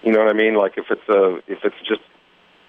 [0.02, 0.54] You know what I mean?
[0.54, 2.00] Like if it's a if it's just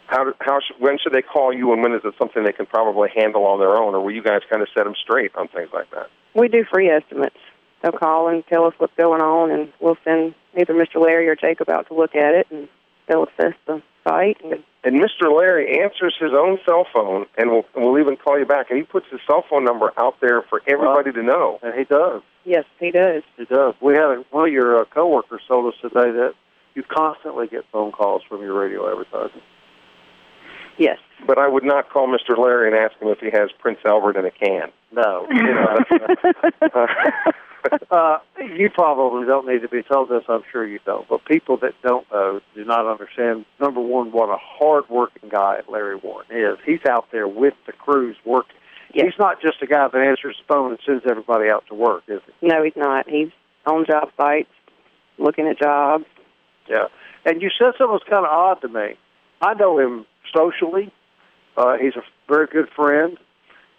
[0.07, 2.51] how do- how sh- when should they call you and when is it something they
[2.51, 5.31] can probably handle on their own or will you guys kind of set them straight
[5.35, 6.09] on things like that?
[6.35, 7.37] We do free estimates.
[7.83, 10.95] They'll call and tell us what's going on, and we'll send either Mr.
[11.03, 12.69] Larry or Jacob out to look at it, and
[13.07, 14.37] they'll assess the site.
[14.43, 15.35] And And Mr.
[15.35, 18.83] Larry answers his own cell phone and will will even call you back and he
[18.83, 21.59] puts his cell phone number out there for everybody to know.
[21.61, 22.21] And he does.
[22.45, 23.23] yes, he does.
[23.37, 23.75] He does.
[23.81, 26.33] We had a, one of your uh, coworkers told us today that
[26.75, 29.41] you constantly get phone calls from your radio advertising.
[30.77, 30.97] Yes.
[31.27, 32.37] But I would not call Mr.
[32.37, 34.71] Larry and ask him if he has Prince Albert in a can.
[34.91, 35.27] No.
[35.29, 35.77] You know,
[36.59, 37.35] that's-
[37.91, 40.23] uh, you probably don't need to be told this.
[40.27, 41.07] I'm sure you don't.
[41.07, 43.45] But people that don't know do not understand.
[43.59, 46.57] Number one, what a hard-working guy Larry Warren is.
[46.65, 48.55] He's out there with the crews working.
[48.93, 52.03] He's not just a guy that answers the phone and sends everybody out to work,
[52.07, 52.47] is he?
[52.47, 53.09] No, he's not.
[53.09, 53.29] He's
[53.65, 54.49] on job sites
[55.17, 56.05] looking at jobs.
[56.69, 56.87] Yeah.
[57.25, 58.95] And you said something was kind of odd to me.
[59.41, 60.05] I know him
[60.35, 60.91] socially.
[61.57, 63.17] Uh, he's a very good friend.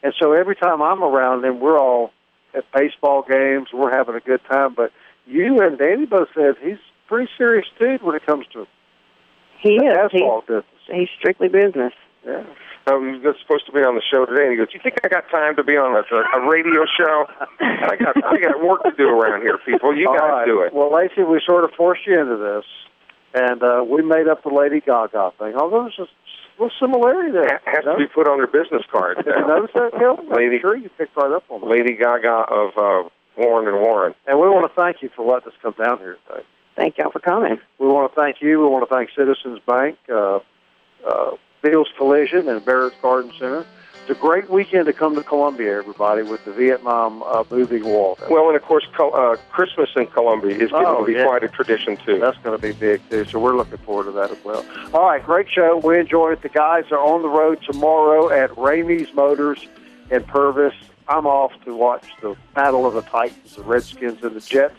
[0.03, 2.11] And so every time I'm around him, we're all
[2.55, 3.68] at baseball games.
[3.72, 4.74] We're having a good time.
[4.74, 4.92] But
[5.26, 8.66] you and Danny both said he's a pretty serious dude when it comes to
[9.61, 9.96] He is.
[9.96, 10.64] asphalt He's, business.
[10.90, 11.92] he's strictly business.
[12.26, 12.44] Yeah.
[12.86, 14.80] Um, he was supposed to be on the show today, and he goes, Do "You
[14.82, 16.05] think I got time to be on a,
[16.36, 17.24] a radio show?
[17.61, 19.96] I got I got work to do around here, people.
[19.96, 20.46] You All guys right.
[20.46, 22.64] do it." Well, Lacey, we sort of forced you into this,
[23.35, 25.55] and uh, we made up the Lady Gaga thing.
[25.57, 27.57] Although there's a little similarity there.
[27.57, 29.16] It has you to be put on her business card.
[29.24, 30.28] Did you notice that, Kelvin?
[30.30, 31.66] Lady- I'm sure you picked right up on that.
[31.66, 34.14] Lady Gaga of uh, Warren and Warren.
[34.26, 36.43] And we want to thank you for letting us come down here today.
[36.76, 37.59] Thank y'all for coming.
[37.78, 38.61] We want to thank you.
[38.61, 40.41] We want to thank Citizens Bank, uh,
[41.07, 41.30] uh,
[41.62, 43.64] Beal's Collision, and Barrett's Garden Center.
[44.07, 48.18] It's a great weekend to come to Columbia, everybody, with the Vietnam uh, moving wall.
[48.28, 51.24] Well, and of course, Col- uh, Christmas in Columbia is going Oh, to be yeah.
[51.24, 52.18] quite a tradition too.
[52.18, 53.24] That's going to be big too.
[53.24, 54.62] So we're looking forward to that as well.
[54.92, 55.78] All right, great show.
[55.78, 56.42] We enjoyed it.
[56.42, 59.66] The guys are on the road tomorrow at Ramey's Motors
[60.11, 60.74] in Purvis.
[61.09, 64.76] I'm off to watch the Battle of the Titans, the Redskins and the Jets.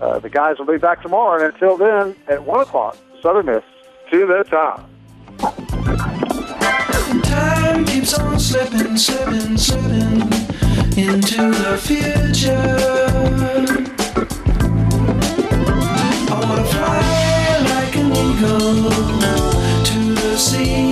[0.00, 3.64] Uh, the guys will be back tomorrow, and until then, at one o'clock, Southern Miss
[4.10, 4.88] to the top.
[7.72, 10.20] Time keeps on slipping, slipping, slipping
[10.94, 12.76] into the future.
[16.28, 17.00] I wanna fly
[17.72, 18.90] like an eagle
[19.84, 20.91] to the sea.